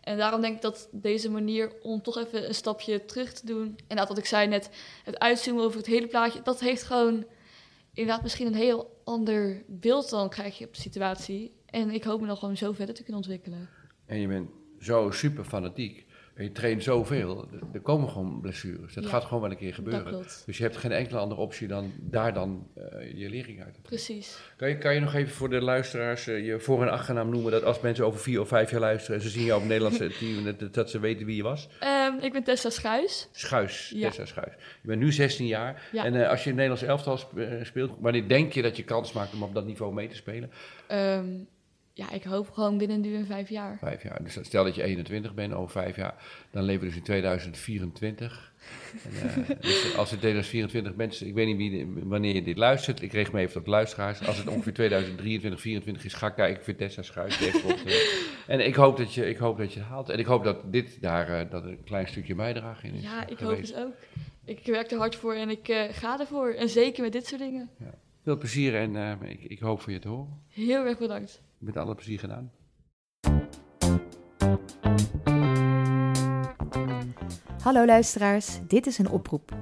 En 0.00 0.16
daarom 0.16 0.40
denk 0.40 0.54
ik 0.54 0.62
dat 0.62 0.88
deze 0.92 1.30
manier 1.30 1.72
om 1.82 2.02
toch 2.02 2.18
even 2.18 2.48
een 2.48 2.54
stapje 2.54 3.04
terug 3.04 3.32
te 3.32 3.46
doen. 3.46 3.78
En 3.86 3.96
wat 3.96 4.18
ik 4.18 4.24
zei 4.24 4.46
net, 4.46 4.70
het 5.04 5.18
uitzoomen 5.18 5.64
over 5.64 5.78
het 5.78 5.86
hele 5.86 6.06
plaatje, 6.06 6.42
dat 6.42 6.60
heeft 6.60 6.82
gewoon 6.82 7.24
inderdaad 7.92 8.22
misschien 8.22 8.46
een 8.46 8.54
heel 8.54 9.00
ander 9.04 9.62
beeld 9.66 10.10
dan 10.10 10.28
krijg 10.28 10.58
je 10.58 10.66
op 10.66 10.74
de 10.74 10.80
situatie. 10.80 11.52
En 11.66 11.90
ik 11.90 12.04
hoop 12.04 12.20
me 12.20 12.26
dan 12.26 12.36
gewoon 12.36 12.56
zo 12.56 12.72
verder 12.72 12.94
te 12.94 13.02
kunnen 13.02 13.22
ontwikkelen. 13.22 13.68
En 14.06 14.20
je 14.20 14.26
bent 14.26 14.50
zo 14.80 15.10
super 15.10 15.44
fanatiek. 15.44 16.06
En 16.38 16.44
je 16.44 16.52
traint 16.52 16.82
zoveel. 16.82 17.48
Er- 17.72 17.80
komen 17.80 18.08
gewoon 18.08 18.40
blessures. 18.40 18.94
Dat 18.94 19.04
Ja, 19.04 19.10
gaat 19.10 19.24
gewoon 19.24 19.40
wel 19.42 19.50
een 19.50 19.56
keer 19.56 19.74
gebeuren. 19.74 20.22
Dus 20.46 20.56
je 20.56 20.62
hebt 20.62 20.76
geen 20.76 20.92
enkele 20.92 21.18
andere 21.18 21.40
optie 21.40 21.68
dan 21.68 21.92
daar 22.00 22.34
dan 22.34 22.66
eh, 22.74 23.18
je 23.18 23.28
lering 23.30 23.64
uit. 23.64 23.82
Precies. 23.82 24.38
Kan 24.56 24.68
je, 24.68 24.78
kan 24.78 24.94
je 24.94 25.00
nog 25.00 25.14
even 25.14 25.34
voor 25.34 25.50
de 25.50 25.60
luisteraars 25.60 26.26
eh, 26.26 26.46
je 26.46 26.60
voor- 26.60 26.82
en 26.82 26.90
achternaam 26.90 27.28
noemen? 27.30 27.52
Dat 27.52 27.62
als 27.64 27.80
mensen 27.80 28.06
over 28.06 28.20
vier 28.20 28.40
of 28.40 28.48
vijf 28.48 28.70
jaar 28.70 28.80
luisteren 28.80 29.16
en 29.16 29.22
ze 29.22 29.28
zien 29.30 29.44
jou 29.44 29.60
op 29.60 29.66
Nederlandse 29.66 30.08
team, 30.18 30.44
dat, 30.58 30.74
dat 30.74 30.90
ze 30.90 30.98
weten 31.00 31.26
wie 31.26 31.36
je 31.36 31.42
was? 31.42 31.68
Ehm, 31.80 32.18
ik 32.20 32.32
ben 32.32 32.44
Tessa 32.44 32.70
Schuis. 32.70 33.28
Schuis, 33.32 33.92
Ja. 33.94 34.08
Tessa 34.08 34.24
Schuis. 34.26 34.52
Je 34.82 34.88
bent 34.88 35.00
nu 35.00 35.12
16 35.12 35.46
jaar. 35.46 35.88
Ja. 35.92 36.04
En 36.04 36.14
eh, 36.22 36.28
als 36.30 36.44
je 36.44 36.50
in 36.50 36.58
het 36.58 36.68
Nederlands 36.68 36.82
elftal 36.82 37.16
sp- 37.16 37.64
speelt, 37.66 37.90
wanneer 38.00 38.28
denk 38.28 38.52
je 38.52 38.62
dat 38.62 38.76
je 38.76 38.84
kans 38.84 39.12
maakt 39.12 39.32
om 39.34 39.42
op 39.42 39.54
dat 39.54 39.66
niveau 39.66 39.94
mee 39.94 40.08
te 40.08 40.16
spelen? 40.16 40.50
Ehm, 40.86 41.26
ja, 41.98 42.10
ik 42.10 42.24
hoop 42.24 42.50
gewoon 42.50 42.78
binnen 42.78 43.00
nu 43.00 43.14
en 43.14 43.26
vijf 43.26 43.48
jaar. 43.48 43.78
Vijf 43.78 44.02
jaar. 44.02 44.22
Dus 44.22 44.38
stel 44.42 44.64
dat 44.64 44.74
je 44.74 44.82
21 44.82 45.34
bent, 45.34 45.52
over 45.52 45.70
vijf 45.70 45.96
jaar, 45.96 46.14
dan 46.50 46.62
leven 46.62 46.80
we 46.80 46.86
dus 46.86 46.96
in 46.96 47.02
2024. 47.02 48.52
En, 49.04 49.28
eh, 49.28 49.60
dus 49.60 49.96
als 49.96 50.10
het 50.10 50.20
2024 50.20 50.94
mensen, 50.94 51.26
ik 51.26 51.34
weet 51.34 51.46
niet 51.46 51.56
wie, 51.56 51.86
wanneer 52.02 52.34
je 52.34 52.42
dit 52.42 52.56
luistert, 52.56 53.02
ik 53.02 53.12
reeg 53.12 53.32
me 53.32 53.40
even 53.40 53.52
tot 53.52 53.66
luisteraars. 53.66 54.26
Als 54.26 54.38
het 54.38 54.46
ongeveer 54.46 54.72
2023, 54.72 55.60
2024 55.60 56.04
is, 56.04 56.14
ga 56.14 56.30
kijken 56.30 56.76
Tessa 56.76 57.02
Schuis. 57.02 57.38
die 57.38 57.50
heeft 57.50 57.64
op, 57.64 57.86
eh, 57.86 57.94
en 58.46 58.66
ik 58.66 58.74
hoop, 58.74 58.96
dat 58.96 59.14
je, 59.14 59.28
ik 59.28 59.36
hoop 59.36 59.58
dat 59.58 59.72
je 59.72 59.80
het 59.80 59.88
haalt. 59.88 60.08
En 60.08 60.18
ik 60.18 60.26
hoop 60.26 60.44
dat 60.44 60.72
dit 60.72 61.00
daar 61.00 61.28
eh, 61.28 61.50
dat 61.50 61.64
een 61.64 61.84
klein 61.84 62.08
stukje 62.08 62.34
bijdrage 62.34 62.86
in 62.86 62.94
is. 62.94 63.02
Ja, 63.02 63.26
ik 63.26 63.38
hoop 63.38 63.60
het 63.60 63.74
ook. 63.76 63.94
Ik 64.44 64.66
werk 64.66 64.90
er 64.90 64.98
hard 64.98 65.16
voor 65.16 65.34
en 65.34 65.50
ik 65.50 65.68
eh, 65.68 65.82
ga 65.90 66.20
ervoor. 66.20 66.50
En 66.50 66.68
zeker 66.68 67.02
met 67.02 67.12
dit 67.12 67.26
soort 67.26 67.40
dingen. 67.40 67.70
Veel 68.22 68.38
plezier 68.38 68.74
en 68.74 69.18
ik, 69.22 69.42
ik 69.42 69.58
hoop 69.58 69.80
voor 69.80 69.92
je 69.92 69.98
te 69.98 70.08
horen. 70.08 70.42
Heel 70.48 70.84
erg 70.84 70.98
bedankt. 70.98 71.46
Met 71.58 71.76
alle 71.76 71.94
plezier 71.94 72.18
gedaan. 72.18 72.50
Hallo 77.62 77.86
luisteraars, 77.86 78.58
dit 78.68 78.86
is 78.86 78.98
een 78.98 79.08
oproep. 79.08 79.56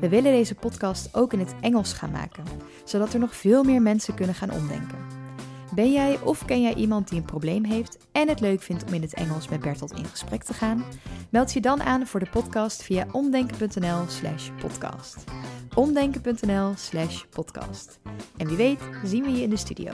We 0.00 0.08
willen 0.08 0.32
deze 0.32 0.54
podcast 0.54 1.16
ook 1.16 1.32
in 1.32 1.38
het 1.38 1.54
Engels 1.60 1.92
gaan 1.92 2.10
maken, 2.10 2.44
zodat 2.84 3.12
er 3.12 3.20
nog 3.20 3.36
veel 3.36 3.64
meer 3.64 3.82
mensen 3.82 4.14
kunnen 4.14 4.34
gaan 4.34 4.52
omdenken. 4.52 4.98
Ben 5.74 5.92
jij 5.92 6.20
of 6.20 6.44
ken 6.44 6.62
jij 6.62 6.74
iemand 6.74 7.08
die 7.08 7.18
een 7.18 7.24
probleem 7.24 7.64
heeft 7.64 7.98
en 8.12 8.28
het 8.28 8.40
leuk 8.40 8.62
vindt 8.62 8.84
om 8.84 8.94
in 8.94 9.02
het 9.02 9.14
Engels 9.14 9.48
met 9.48 9.60
Bertolt 9.60 9.92
in 9.92 10.04
gesprek 10.04 10.42
te 10.42 10.54
gaan? 10.54 10.84
Meld 11.30 11.52
je 11.52 11.60
dan 11.60 11.82
aan 11.82 12.06
voor 12.06 12.20
de 12.20 12.30
podcast 12.30 12.82
via 12.82 13.06
omdenken.nl/slash 13.12 14.50
podcast. 14.60 15.24
Omdenken.nl/slash 15.74 17.24
podcast. 17.24 18.00
En 18.36 18.46
wie 18.46 18.56
weet, 18.56 18.80
zien 19.04 19.22
we 19.22 19.30
je 19.30 19.42
in 19.42 19.50
de 19.50 19.56
studio. 19.56 19.92